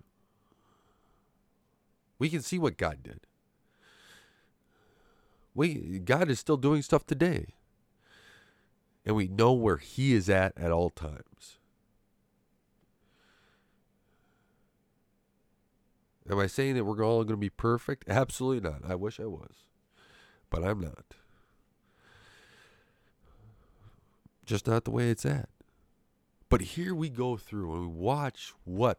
We 2.19 2.29
can 2.29 2.43
see 2.43 2.59
what 2.59 2.77
God 2.77 3.05
did. 3.05 3.21
We 5.55 6.01
God 6.01 6.29
is 6.29 6.41
still 6.41 6.57
doing 6.57 6.83
stuff 6.83 7.07
today. 7.07 7.55
And 9.05 9.17
we 9.17 9.29
know 9.29 9.53
where 9.53 9.79
he 9.79 10.13
is 10.13 10.29
at 10.29 10.57
at 10.57 10.71
all 10.71 10.91
times. 10.91 11.59
Am 16.31 16.39
I 16.39 16.47
saying 16.47 16.77
that 16.77 16.85
we're 16.85 17.05
all 17.05 17.25
going 17.25 17.37
to 17.37 17.37
be 17.37 17.51
perfect? 17.51 18.05
Absolutely 18.09 18.69
not. 18.69 18.83
I 18.89 18.95
wish 18.95 19.19
I 19.19 19.27
was. 19.27 19.65
But 20.49 20.63
I'm 20.63 20.81
not. 20.81 21.15
Just 24.45 24.67
not 24.67 24.85
the 24.85 24.91
way 24.91 25.11
it's 25.11 25.27
at. 25.27 25.49
But 26.49 26.61
here 26.61 26.95
we 26.95 27.09
go 27.09 27.37
through 27.37 27.73
and 27.73 27.81
we 27.83 27.87
watch 27.87 28.53
what 28.65 28.99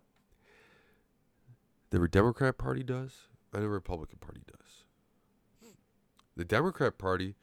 the 1.89 2.05
Democrat 2.07 2.57
Party 2.57 2.83
does 2.83 3.27
and 3.53 3.63
the 3.63 3.69
Republican 3.69 4.19
Party 4.19 4.41
does. 4.47 5.71
The 6.35 6.45
Democrat 6.45 6.97
Party, 6.97 7.35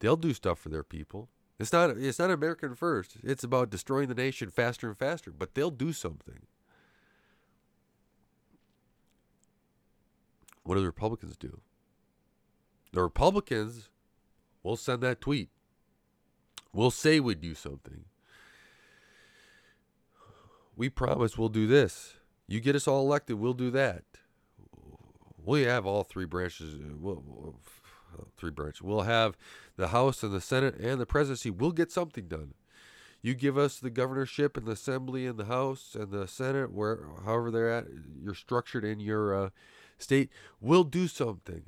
they'll 0.00 0.16
do 0.16 0.34
stuff 0.34 0.58
for 0.58 0.68
their 0.68 0.82
people. 0.82 1.30
It's 1.58 1.72
not 1.72 1.90
it's 1.90 2.18
not 2.18 2.30
American 2.30 2.74
first. 2.74 3.16
It's 3.22 3.44
about 3.44 3.70
destroying 3.70 4.08
the 4.08 4.14
nation 4.14 4.50
faster 4.50 4.88
and 4.88 4.98
faster, 4.98 5.30
but 5.30 5.54
they'll 5.54 5.70
do 5.70 5.92
something. 5.92 6.40
What 10.64 10.74
do 10.74 10.80
the 10.80 10.86
Republicans 10.86 11.36
do? 11.36 11.60
The 12.92 13.02
Republicans 13.02 13.88
will 14.62 14.76
send 14.76 15.00
that 15.02 15.20
tweet. 15.20 15.48
We'll 16.72 16.90
say 16.90 17.20
we 17.20 17.34
do 17.34 17.54
something. 17.54 18.04
We 20.76 20.90
promise 20.90 21.38
we'll 21.38 21.48
do 21.48 21.66
this. 21.66 22.14
You 22.48 22.60
get 22.60 22.76
us 22.76 22.86
all 22.86 23.00
elected, 23.00 23.38
we'll 23.38 23.54
do 23.54 23.70
that. 23.70 24.04
We 25.42 25.62
have 25.62 25.86
all 25.86 26.02
three 26.02 26.26
branches. 26.26 26.74
Uh, 26.74 26.96
we'll, 26.98 27.54
three 28.36 28.50
branches. 28.50 28.82
We'll 28.82 29.02
have 29.02 29.36
the 29.76 29.88
House 29.88 30.22
and 30.22 30.32
the 30.32 30.40
Senate 30.40 30.76
and 30.76 31.00
the 31.00 31.06
presidency. 31.06 31.50
We'll 31.50 31.72
get 31.72 31.90
something 31.92 32.28
done. 32.28 32.54
You 33.22 33.34
give 33.34 33.58
us 33.58 33.78
the 33.78 33.90
governorship 33.90 34.56
and 34.56 34.66
the 34.66 34.72
assembly 34.72 35.26
and 35.26 35.38
the 35.38 35.46
House 35.46 35.96
and 35.98 36.10
the 36.10 36.28
Senate, 36.28 36.70
where 36.72 37.00
however 37.24 37.50
they're 37.50 37.72
at, 37.72 37.86
you're 38.22 38.34
structured 38.34 38.84
in 38.84 39.00
your 39.00 39.34
uh, 39.34 39.50
state. 39.98 40.30
We'll 40.60 40.84
do 40.84 41.08
something. 41.08 41.62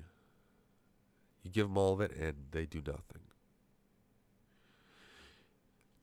You 1.42 1.50
give 1.50 1.66
them 1.68 1.78
all 1.78 1.94
of 1.94 2.00
it, 2.00 2.12
and 2.12 2.34
they 2.50 2.66
do 2.66 2.78
nothing. 2.78 3.22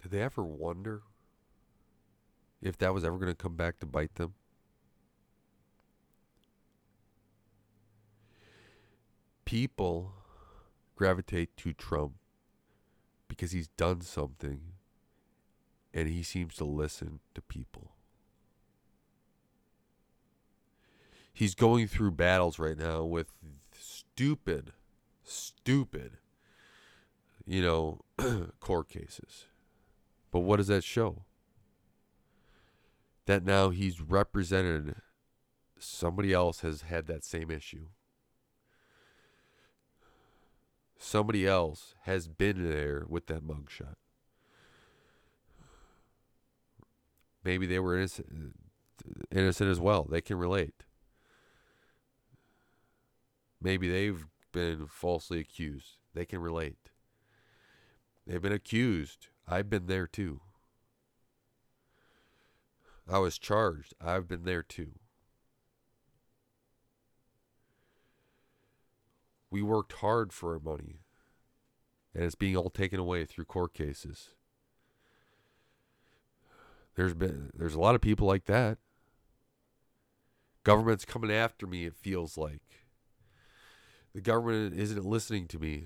Did 0.01 0.11
they 0.11 0.21
ever 0.21 0.43
wonder 0.43 1.03
if 2.61 2.77
that 2.79 2.93
was 2.93 3.03
ever 3.03 3.17
going 3.17 3.31
to 3.31 3.35
come 3.35 3.55
back 3.55 3.79
to 3.79 3.85
bite 3.85 4.15
them? 4.15 4.33
People 9.45 10.13
gravitate 10.95 11.55
to 11.57 11.73
Trump 11.73 12.13
because 13.27 13.51
he's 13.51 13.67
done 13.67 14.01
something 14.01 14.61
and 15.93 16.07
he 16.09 16.23
seems 16.23 16.55
to 16.55 16.65
listen 16.65 17.19
to 17.33 17.41
people. 17.41 17.91
He's 21.33 21.55
going 21.55 21.87
through 21.87 22.11
battles 22.11 22.59
right 22.59 22.77
now 22.77 23.03
with 23.03 23.33
stupid, 23.73 24.71
stupid, 25.23 26.17
you 27.45 27.61
know, 27.61 28.01
court 28.59 28.89
cases. 28.89 29.45
But 30.31 30.41
what 30.41 30.57
does 30.57 30.67
that 30.67 30.83
show? 30.83 31.23
That 33.25 33.43
now 33.43 33.69
he's 33.69 34.01
represented 34.01 34.95
somebody 35.77 36.31
else 36.31 36.61
has 36.61 36.83
had 36.83 37.07
that 37.07 37.23
same 37.23 37.51
issue 37.51 37.87
somebody 41.05 41.45
else 41.45 41.93
has 42.01 42.27
been 42.27 42.69
there 42.69 43.05
with 43.07 43.27
that 43.27 43.45
mugshot. 43.45 43.95
Maybe 47.43 47.67
they 47.67 47.79
were 47.79 47.95
innocent, 47.95 48.55
innocent 49.31 49.69
as 49.69 49.79
well. 49.79 50.07
They 50.09 50.21
can 50.21 50.37
relate. 50.37 50.83
Maybe 53.61 53.87
they've 53.87 54.25
been 54.51 54.87
falsely 54.87 55.39
accused. 55.39 55.97
They 56.15 56.25
can 56.25 56.39
relate. 56.39 56.89
They've 58.25 58.41
been 58.41 58.51
accused. 58.51 59.27
I've 59.47 59.69
been 59.69 59.85
there 59.85 60.07
too. 60.07 60.41
I 63.07 63.19
was 63.19 63.37
charged. 63.37 63.93
I've 64.01 64.27
been 64.27 64.43
there 64.43 64.63
too. 64.63 64.93
We 69.55 69.61
worked 69.61 69.93
hard 69.93 70.33
for 70.33 70.51
our 70.51 70.59
money, 70.59 70.99
and 72.13 72.25
it's 72.25 72.35
being 72.35 72.57
all 72.57 72.69
taken 72.69 72.99
away 72.99 73.23
through 73.23 73.45
court 73.45 73.73
cases. 73.73 74.31
There's 76.95 77.13
been 77.13 77.51
there's 77.55 77.73
a 77.73 77.79
lot 77.79 77.95
of 77.95 78.01
people 78.01 78.27
like 78.27 78.47
that. 78.47 78.79
Government's 80.65 81.05
coming 81.05 81.31
after 81.31 81.65
me, 81.65 81.85
it 81.85 81.95
feels 81.95 82.37
like. 82.37 82.83
The 84.13 84.19
government 84.19 84.77
isn't 84.77 85.05
listening 85.05 85.47
to 85.47 85.57
me. 85.57 85.85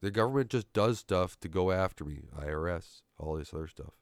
The 0.00 0.12
government 0.12 0.50
just 0.50 0.72
does 0.72 1.00
stuff 1.00 1.40
to 1.40 1.48
go 1.48 1.72
after 1.72 2.04
me. 2.04 2.26
IRS, 2.38 3.00
all 3.18 3.34
this 3.34 3.52
other 3.52 3.66
stuff. 3.66 3.94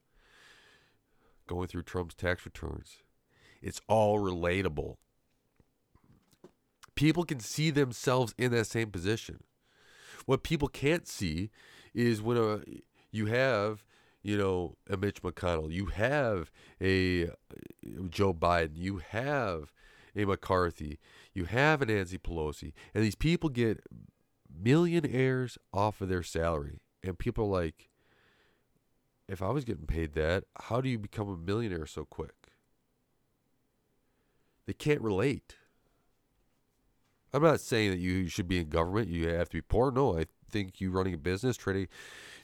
Going 1.47 1.69
through 1.69 1.85
Trump's 1.85 2.15
tax 2.15 2.45
returns. 2.45 2.99
It's 3.63 3.81
all 3.89 4.19
relatable 4.19 4.97
people 6.97 7.25
can 7.25 7.39
see 7.39 7.71
themselves 7.71 8.35
in 8.37 8.51
that 8.53 8.67
same 8.67 8.91
position. 8.91 9.45
What 10.25 10.43
people 10.43 10.67
can't 10.67 11.07
see 11.07 11.51
is 11.95 12.21
when 12.21 12.37
a, 12.37 12.61
you 13.13 13.27
have, 13.27 13.85
you 14.23 14.37
know, 14.37 14.77
a 14.91 14.97
Mitch 14.97 15.23
McConnell, 15.23 15.73
you 15.73 15.87
have 15.87 16.51
a 16.81 17.27
uh, 17.27 17.31
Joe 18.11 18.35
Biden, 18.35 18.73
you 18.75 18.97
have 19.11 19.73
a 20.17 20.25
McCarthy, 20.25 20.99
you 21.33 21.45
have 21.45 21.81
a 21.81 21.87
Nancy 21.87 22.19
Pelosi, 22.19 22.73
and 22.93 23.05
these 23.05 23.15
people 23.15 23.51
get 23.51 23.85
millionaires 24.53 25.59
off 25.73 26.01
of 26.01 26.09
their 26.09 26.23
salary. 26.23 26.81
And 27.05 27.19
people 27.19 27.45
are 27.45 27.63
like, 27.63 27.91
if 29.29 29.43
I 29.43 29.51
was 29.51 29.65
getting 29.65 29.87
paid 29.87 30.15
that, 30.15 30.45
how 30.63 30.81
do 30.81 30.89
you 30.89 30.99
become 30.99 31.29
a 31.29 31.37
millionaire 31.37 31.87
so 31.87 32.05
quick? 32.05 32.49
They 34.67 34.73
can't 34.73 35.01
relate. 35.01 35.57
I'm 37.33 37.43
not 37.43 37.61
saying 37.61 37.91
that 37.91 37.99
you 37.99 38.29
should 38.29 38.49
be 38.49 38.59
in 38.59 38.69
government. 38.69 39.09
You 39.09 39.29
have 39.29 39.49
to 39.51 39.57
be 39.57 39.63
poor. 39.63 39.91
No, 39.91 40.19
I 40.19 40.27
think 40.51 40.81
you 40.81 40.91
running 40.91 41.15
a 41.15 41.19
business, 41.19 41.57
trading, 41.57 41.89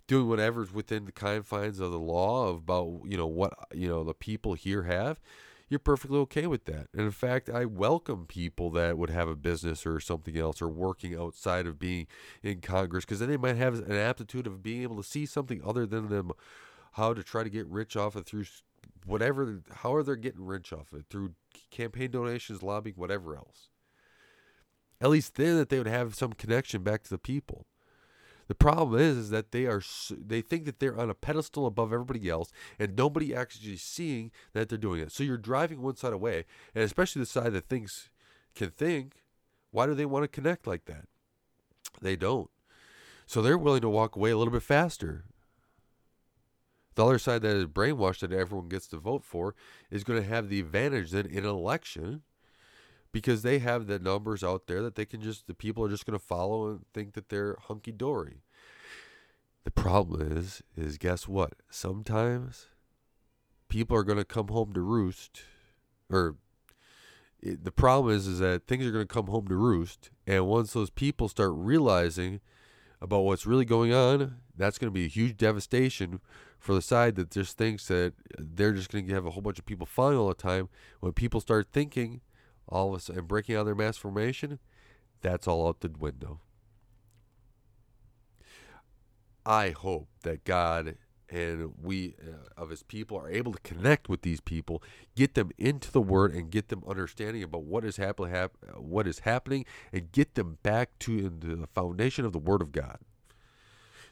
doing 0.06 0.28
whatever's 0.28 0.72
within 0.72 1.04
the 1.04 1.12
confines 1.12 1.80
of 1.80 1.92
the 1.92 1.98
law 1.98 2.50
about 2.50 3.02
you 3.04 3.16
know 3.16 3.26
what 3.26 3.54
you 3.72 3.88
know 3.88 4.04
the 4.04 4.14
people 4.14 4.54
here 4.54 4.82
have. 4.84 5.20
You're 5.68 5.78
perfectly 5.78 6.18
okay 6.18 6.46
with 6.46 6.66
that. 6.66 6.88
And 6.92 7.00
in 7.02 7.12
fact, 7.12 7.48
I 7.48 7.64
welcome 7.64 8.26
people 8.26 8.68
that 8.72 8.98
would 8.98 9.08
have 9.08 9.28
a 9.28 9.34
business 9.34 9.86
or 9.86 10.00
something 10.00 10.36
else 10.36 10.60
or 10.60 10.68
working 10.68 11.16
outside 11.18 11.66
of 11.66 11.78
being 11.78 12.08
in 12.42 12.60
Congress 12.60 13.06
because 13.06 13.20
then 13.20 13.30
they 13.30 13.38
might 13.38 13.56
have 13.56 13.78
an 13.78 13.92
aptitude 13.92 14.46
of 14.46 14.62
being 14.62 14.82
able 14.82 14.96
to 14.96 15.02
see 15.02 15.24
something 15.24 15.62
other 15.64 15.86
than 15.86 16.10
them 16.10 16.32
how 16.92 17.14
to 17.14 17.22
try 17.22 17.42
to 17.42 17.48
get 17.48 17.66
rich 17.68 17.96
off 17.96 18.16
of 18.16 18.26
through 18.26 18.44
whatever 19.06 19.60
how 19.76 19.94
are 19.94 20.02
they 20.02 20.16
getting 20.16 20.44
rich 20.44 20.72
off 20.72 20.92
of 20.92 21.00
it 21.00 21.06
through 21.08 21.32
campaign 21.70 22.10
donations 22.10 22.62
lobbying 22.62 22.96
whatever 22.96 23.34
else 23.34 23.70
at 25.02 25.10
least 25.10 25.34
then 25.34 25.56
that 25.56 25.68
they 25.68 25.78
would 25.78 25.88
have 25.88 26.14
some 26.14 26.32
connection 26.32 26.82
back 26.82 27.02
to 27.02 27.10
the 27.10 27.18
people. 27.18 27.66
The 28.48 28.54
problem 28.54 29.00
is, 29.00 29.16
is 29.16 29.30
that 29.30 29.50
they 29.50 29.66
are 29.66 29.82
they 30.10 30.42
think 30.42 30.64
that 30.64 30.78
they're 30.78 30.98
on 30.98 31.10
a 31.10 31.14
pedestal 31.14 31.66
above 31.66 31.92
everybody 31.92 32.28
else, 32.28 32.52
and 32.78 32.96
nobody 32.96 33.34
actually 33.34 33.76
seeing 33.76 34.30
that 34.52 34.68
they're 34.68 34.78
doing 34.78 35.00
it. 35.00 35.10
So 35.10 35.24
you're 35.24 35.38
driving 35.38 35.82
one 35.82 35.96
side 35.96 36.12
away, 36.12 36.44
and 36.74 36.84
especially 36.84 37.20
the 37.20 37.26
side 37.26 37.52
that 37.52 37.68
thinks 37.68 38.10
can 38.54 38.70
think. 38.70 39.16
Why 39.70 39.86
do 39.86 39.94
they 39.94 40.04
want 40.04 40.24
to 40.24 40.28
connect 40.28 40.66
like 40.66 40.84
that? 40.84 41.06
They 42.02 42.14
don't. 42.14 42.50
So 43.26 43.40
they're 43.40 43.56
willing 43.56 43.80
to 43.80 43.88
walk 43.88 44.16
away 44.16 44.30
a 44.30 44.36
little 44.36 44.52
bit 44.52 44.62
faster. 44.62 45.24
The 46.94 47.06
other 47.06 47.18
side 47.18 47.40
that 47.40 47.56
is 47.56 47.64
brainwashed 47.64 48.20
that 48.20 48.32
everyone 48.32 48.68
gets 48.68 48.86
to 48.88 48.98
vote 48.98 49.24
for 49.24 49.54
is 49.90 50.04
going 50.04 50.22
to 50.22 50.28
have 50.28 50.50
the 50.50 50.60
advantage 50.60 51.10
then 51.10 51.24
in 51.24 51.38
an 51.38 51.50
election 51.50 52.20
because 53.12 53.42
they 53.42 53.58
have 53.58 53.86
the 53.86 53.98
numbers 53.98 54.42
out 54.42 54.66
there 54.66 54.82
that 54.82 54.94
they 54.94 55.04
can 55.04 55.20
just 55.20 55.46
the 55.46 55.54
people 55.54 55.84
are 55.84 55.88
just 55.88 56.06
going 56.06 56.18
to 56.18 56.24
follow 56.24 56.68
and 56.68 56.84
think 56.92 57.12
that 57.14 57.28
they're 57.28 57.56
hunky 57.68 57.92
dory. 57.92 58.42
The 59.64 59.70
problem 59.70 60.38
is 60.38 60.62
is 60.76 60.98
guess 60.98 61.28
what? 61.28 61.54
Sometimes 61.70 62.68
people 63.68 63.96
are 63.96 64.04
going 64.04 64.18
to 64.18 64.24
come 64.24 64.48
home 64.48 64.72
to 64.72 64.80
roost 64.80 65.42
or 66.10 66.36
it, 67.40 67.64
the 67.64 67.72
problem 67.72 68.14
is 68.14 68.26
is 68.26 68.38
that 68.38 68.66
things 68.66 68.86
are 68.86 68.92
going 68.92 69.06
to 69.06 69.14
come 69.14 69.26
home 69.26 69.46
to 69.48 69.56
roost 69.56 70.10
and 70.26 70.46
once 70.46 70.72
those 70.72 70.90
people 70.90 71.28
start 71.28 71.52
realizing 71.54 72.40
about 73.02 73.24
what's 73.24 73.46
really 73.46 73.64
going 73.64 73.92
on, 73.92 74.36
that's 74.56 74.78
going 74.78 74.86
to 74.86 74.94
be 74.94 75.04
a 75.04 75.08
huge 75.08 75.36
devastation 75.36 76.20
for 76.58 76.72
the 76.72 76.80
side 76.80 77.16
that 77.16 77.32
just 77.32 77.58
thinks 77.58 77.88
that 77.88 78.12
they're 78.38 78.72
just 78.72 78.92
going 78.92 79.08
to 79.08 79.14
have 79.14 79.26
a 79.26 79.30
whole 79.30 79.42
bunch 79.42 79.58
of 79.58 79.66
people 79.66 79.84
following 79.84 80.16
all 80.16 80.28
the 80.28 80.34
time. 80.34 80.68
When 81.00 81.12
people 81.12 81.40
start 81.40 81.66
thinking 81.72 82.20
all 82.68 82.94
of 82.94 83.00
a 83.00 83.00
sudden 83.00 83.26
breaking 83.26 83.56
out 83.56 83.64
their 83.64 83.74
mass 83.74 83.96
formation, 83.96 84.58
that's 85.20 85.46
all 85.46 85.68
out 85.68 85.80
the 85.80 85.90
window. 85.98 86.40
I 89.44 89.70
hope 89.70 90.08
that 90.22 90.44
God 90.44 90.96
and 91.28 91.72
we 91.82 92.14
uh, 92.22 92.60
of 92.60 92.70
his 92.70 92.82
people 92.82 93.16
are 93.16 93.30
able 93.30 93.52
to 93.52 93.60
connect 93.60 94.08
with 94.08 94.22
these 94.22 94.40
people, 94.40 94.82
get 95.16 95.34
them 95.34 95.50
into 95.56 95.90
the 95.90 96.00
word 96.00 96.34
and 96.34 96.50
get 96.50 96.68
them 96.68 96.82
understanding 96.86 97.42
about 97.42 97.64
what 97.64 97.84
is 97.84 97.96
hap- 97.96 98.20
hap- 98.20 98.56
what 98.76 99.08
is 99.08 99.20
happening 99.20 99.64
and 99.92 100.12
get 100.12 100.34
them 100.34 100.58
back 100.62 100.90
to 101.00 101.30
the 101.30 101.66
foundation 101.74 102.24
of 102.24 102.32
the 102.32 102.38
word 102.38 102.60
of 102.60 102.70
God. 102.70 102.98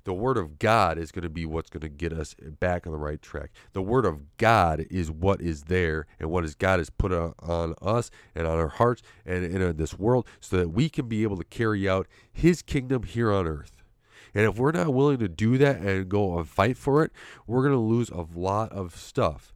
The 0.04 0.14
word 0.14 0.36
of 0.36 0.58
God 0.58 0.98
is 0.98 1.12
going 1.12 1.22
to 1.22 1.28
be 1.28 1.44
what's 1.44 1.70
going 1.70 1.82
to 1.82 1.88
get 1.88 2.12
us 2.12 2.34
back 2.58 2.86
on 2.86 2.92
the 2.92 2.98
right 2.98 3.20
track. 3.20 3.50
The 3.72 3.82
word 3.82 4.06
of 4.06 4.36
God 4.36 4.86
is 4.90 5.10
what 5.10 5.40
is 5.40 5.64
there 5.64 6.06
and 6.18 6.30
what 6.30 6.44
is 6.44 6.54
God 6.54 6.78
has 6.78 6.90
put 6.90 7.12
on 7.12 7.74
us 7.82 8.10
and 8.34 8.46
on 8.46 8.58
our 8.58 8.68
hearts 8.68 9.02
and 9.26 9.44
in 9.44 9.76
this 9.76 9.98
world 9.98 10.26
so 10.40 10.56
that 10.56 10.70
we 10.70 10.88
can 10.88 11.08
be 11.08 11.22
able 11.22 11.36
to 11.36 11.44
carry 11.44 11.88
out 11.88 12.06
his 12.32 12.62
kingdom 12.62 13.02
here 13.02 13.32
on 13.32 13.46
earth. 13.46 13.82
And 14.34 14.46
if 14.46 14.58
we're 14.58 14.72
not 14.72 14.94
willing 14.94 15.18
to 15.18 15.28
do 15.28 15.58
that 15.58 15.78
and 15.78 16.08
go 16.08 16.38
and 16.38 16.48
fight 16.48 16.76
for 16.76 17.02
it, 17.04 17.12
we're 17.46 17.62
going 17.62 17.74
to 17.74 17.78
lose 17.78 18.10
a 18.10 18.26
lot 18.34 18.72
of 18.72 18.96
stuff. 18.96 19.52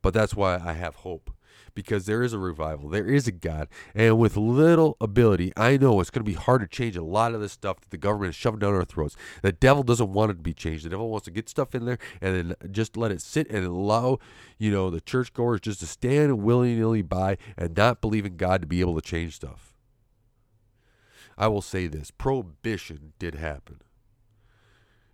But 0.00 0.14
that's 0.14 0.34
why 0.34 0.60
I 0.64 0.74
have 0.74 0.96
hope 0.96 1.32
because 1.78 2.06
there 2.06 2.24
is 2.24 2.32
a 2.32 2.40
revival, 2.40 2.88
there 2.88 3.06
is 3.06 3.28
a 3.28 3.30
God, 3.30 3.68
and 3.94 4.18
with 4.18 4.36
little 4.36 4.96
ability, 5.00 5.52
I 5.56 5.76
know 5.76 6.00
it's 6.00 6.10
going 6.10 6.24
to 6.24 6.28
be 6.28 6.34
hard 6.34 6.60
to 6.62 6.66
change 6.66 6.96
a 6.96 7.04
lot 7.04 7.34
of 7.34 7.40
the 7.40 7.48
stuff 7.48 7.78
that 7.78 7.90
the 7.90 7.96
government 7.96 8.30
is 8.30 8.34
shoving 8.34 8.58
down 8.58 8.74
our 8.74 8.84
throats. 8.84 9.14
The 9.42 9.52
devil 9.52 9.84
doesn't 9.84 10.12
want 10.12 10.32
it 10.32 10.34
to 10.34 10.42
be 10.42 10.52
changed. 10.52 10.84
The 10.84 10.88
devil 10.88 11.08
wants 11.08 11.26
to 11.26 11.30
get 11.30 11.48
stuff 11.48 11.76
in 11.76 11.84
there 11.84 12.00
and 12.20 12.34
then 12.34 12.72
just 12.72 12.96
let 12.96 13.12
it 13.12 13.22
sit 13.22 13.48
and 13.48 13.64
allow, 13.64 14.18
you 14.58 14.72
know, 14.72 14.90
the 14.90 15.00
churchgoers 15.00 15.60
just 15.60 15.78
to 15.78 15.86
stand 15.86 16.42
willy 16.42 16.74
nilly 16.74 17.02
by 17.02 17.38
and 17.56 17.76
not 17.76 18.00
believe 18.00 18.26
in 18.26 18.36
God 18.36 18.60
to 18.62 18.66
be 18.66 18.80
able 18.80 18.96
to 18.96 19.00
change 19.00 19.36
stuff. 19.36 19.72
I 21.36 21.46
will 21.46 21.62
say 21.62 21.86
this 21.86 22.10
prohibition 22.10 23.12
did 23.20 23.36
happen, 23.36 23.82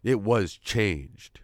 it 0.03 0.22
was 0.22 0.55
changed. 0.55 1.40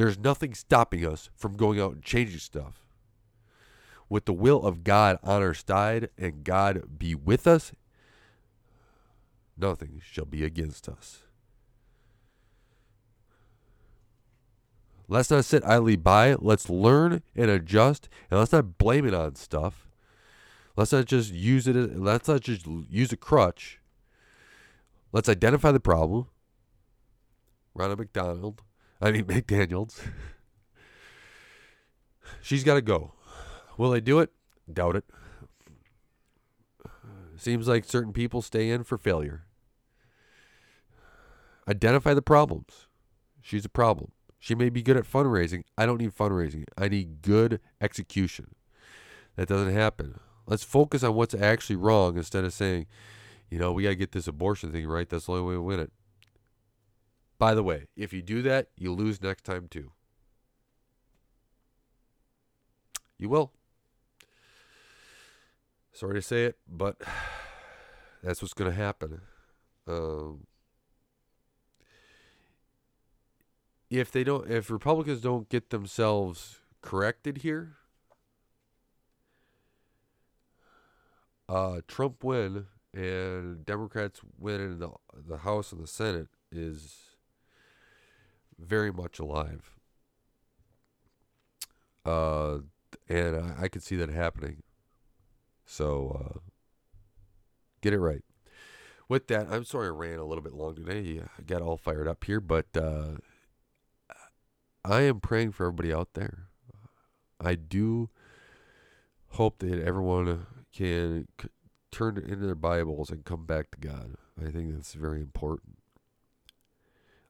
There's 0.00 0.18
nothing 0.18 0.54
stopping 0.54 1.04
us 1.04 1.28
from 1.36 1.58
going 1.58 1.78
out 1.78 1.92
and 1.92 2.02
changing 2.02 2.38
stuff. 2.38 2.86
With 4.08 4.24
the 4.24 4.32
will 4.32 4.64
of 4.64 4.82
God 4.82 5.18
on 5.22 5.42
our 5.42 5.52
side 5.52 6.08
and 6.16 6.42
God 6.42 6.98
be 6.98 7.14
with 7.14 7.46
us, 7.46 7.72
nothing 9.58 10.00
shall 10.02 10.24
be 10.24 10.42
against 10.42 10.88
us. 10.88 11.24
Let's 15.06 15.30
not 15.30 15.44
sit 15.44 15.62
idly 15.66 15.96
by. 15.96 16.34
Let's 16.38 16.70
learn 16.70 17.22
and 17.36 17.50
adjust, 17.50 18.08
and 18.30 18.40
let's 18.40 18.52
not 18.52 18.78
blame 18.78 19.06
it 19.06 19.12
on 19.12 19.34
stuff. 19.34 19.86
Let's 20.76 20.92
not 20.92 21.04
just 21.04 21.34
use 21.34 21.68
it. 21.68 21.76
Let's 21.76 22.26
not 22.26 22.40
just 22.40 22.66
use 22.88 23.12
a 23.12 23.18
crutch. 23.18 23.80
Let's 25.12 25.28
identify 25.28 25.72
the 25.72 25.78
problem. 25.78 26.28
Ronald 27.74 27.98
McDonald, 27.98 28.62
I 29.00 29.10
mean 29.10 29.24
McDaniel's. 29.26 30.00
She's 32.42 32.64
got 32.64 32.74
to 32.74 32.82
go. 32.82 33.12
Will 33.76 33.90
they 33.90 34.00
do 34.00 34.18
it? 34.18 34.30
Doubt 34.72 34.96
it. 34.96 35.04
Seems 37.36 37.66
like 37.66 37.84
certain 37.84 38.12
people 38.12 38.42
stay 38.42 38.70
in 38.70 38.84
for 38.84 38.98
failure. 38.98 39.44
Identify 41.66 42.14
the 42.14 42.22
problems. 42.22 42.86
She's 43.40 43.64
a 43.64 43.70
problem. 43.70 44.12
She 44.38 44.54
may 44.54 44.68
be 44.68 44.82
good 44.82 44.96
at 44.96 45.10
fundraising. 45.10 45.62
I 45.78 45.86
don't 45.86 45.98
need 45.98 46.14
fundraising. 46.14 46.64
I 46.76 46.88
need 46.88 47.22
good 47.22 47.60
execution. 47.80 48.54
That 49.36 49.48
doesn't 49.48 49.74
happen. 49.74 50.18
Let's 50.46 50.64
focus 50.64 51.02
on 51.02 51.14
what's 51.14 51.34
actually 51.34 51.76
wrong 51.76 52.16
instead 52.16 52.44
of 52.44 52.52
saying, 52.52 52.86
you 53.50 53.58
know, 53.58 53.72
we 53.72 53.84
got 53.84 53.90
to 53.90 53.94
get 53.94 54.12
this 54.12 54.26
abortion 54.26 54.72
thing 54.72 54.86
right. 54.86 55.08
That's 55.08 55.26
the 55.26 55.32
only 55.32 55.44
way 55.44 55.54
to 55.54 55.62
win 55.62 55.80
it. 55.80 55.92
By 57.40 57.54
the 57.54 57.62
way, 57.62 57.86
if 57.96 58.12
you 58.12 58.20
do 58.20 58.42
that, 58.42 58.68
you 58.76 58.92
lose 58.92 59.22
next 59.22 59.44
time 59.44 59.66
too. 59.66 59.92
You 63.16 63.30
will. 63.30 63.52
Sorry 65.90 66.16
to 66.16 66.22
say 66.22 66.44
it, 66.44 66.58
but 66.68 67.00
that's 68.22 68.42
what's 68.42 68.52
going 68.52 68.70
to 68.70 68.76
happen. 68.76 69.22
Um, 69.88 70.46
if 73.88 74.12
they 74.12 74.22
don't, 74.22 74.50
if 74.50 74.70
Republicans 74.70 75.22
don't 75.22 75.48
get 75.48 75.70
themselves 75.70 76.58
corrected 76.82 77.38
here, 77.38 77.76
uh, 81.48 81.80
Trump 81.88 82.22
win 82.22 82.66
and 82.92 83.64
Democrats 83.64 84.20
win 84.38 84.60
in 84.60 84.78
the 84.78 84.90
the 85.26 85.38
House 85.38 85.72
and 85.72 85.82
the 85.82 85.86
Senate 85.86 86.28
is 86.52 87.09
very 88.60 88.92
much 88.92 89.18
alive. 89.18 89.74
Uh, 92.04 92.58
and 93.08 93.36
I, 93.36 93.64
I 93.64 93.68
could 93.68 93.82
see 93.82 93.96
that 93.96 94.08
happening. 94.08 94.62
So 95.64 96.20
uh, 96.20 96.38
get 97.80 97.92
it 97.92 98.00
right. 98.00 98.24
With 99.08 99.26
that, 99.28 99.48
I'm 99.50 99.64
sorry 99.64 99.86
I 99.86 99.90
ran 99.90 100.18
a 100.18 100.24
little 100.24 100.42
bit 100.42 100.52
long 100.52 100.74
today. 100.74 101.20
I 101.20 101.42
got 101.42 101.62
all 101.62 101.76
fired 101.76 102.06
up 102.06 102.24
here, 102.24 102.40
but 102.40 102.66
uh, 102.76 103.16
I 104.84 105.02
am 105.02 105.20
praying 105.20 105.52
for 105.52 105.66
everybody 105.66 105.92
out 105.92 106.14
there. 106.14 106.48
I 107.40 107.54
do 107.54 108.10
hope 109.30 109.58
that 109.58 109.82
everyone 109.82 110.46
can 110.72 111.26
c- 111.40 111.48
turn 111.90 112.18
into 112.18 112.46
their 112.46 112.54
Bibles 112.54 113.10
and 113.10 113.24
come 113.24 113.46
back 113.46 113.70
to 113.72 113.78
God. 113.78 114.14
I 114.40 114.50
think 114.50 114.72
that's 114.72 114.94
very 114.94 115.20
important. 115.20 115.78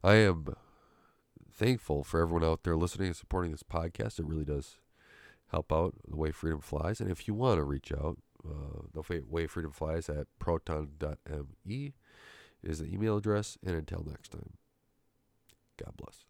I 0.02 0.14
am 0.14 0.54
thankful 1.60 2.02
for 2.02 2.22
everyone 2.22 2.42
out 2.42 2.62
there 2.62 2.74
listening 2.74 3.08
and 3.08 3.16
supporting 3.16 3.50
this 3.50 3.62
podcast. 3.62 4.18
It 4.18 4.24
really 4.24 4.46
does 4.46 4.78
help 5.50 5.70
out 5.70 5.94
the 6.08 6.16
way 6.16 6.30
freedom 6.30 6.60
flies. 6.60 7.00
And 7.00 7.10
if 7.10 7.28
you 7.28 7.34
want 7.34 7.58
to 7.58 7.64
reach 7.64 7.92
out, 7.92 8.16
uh, 8.42 8.86
the 8.94 9.22
way 9.28 9.46
freedom 9.46 9.70
flies 9.70 10.08
at 10.08 10.26
proton.me 10.38 11.92
is 12.62 12.78
the 12.78 12.86
email 12.86 13.18
address. 13.18 13.58
And 13.62 13.76
until 13.76 14.02
next 14.08 14.30
time, 14.30 14.54
God 15.76 15.92
bless. 15.98 16.29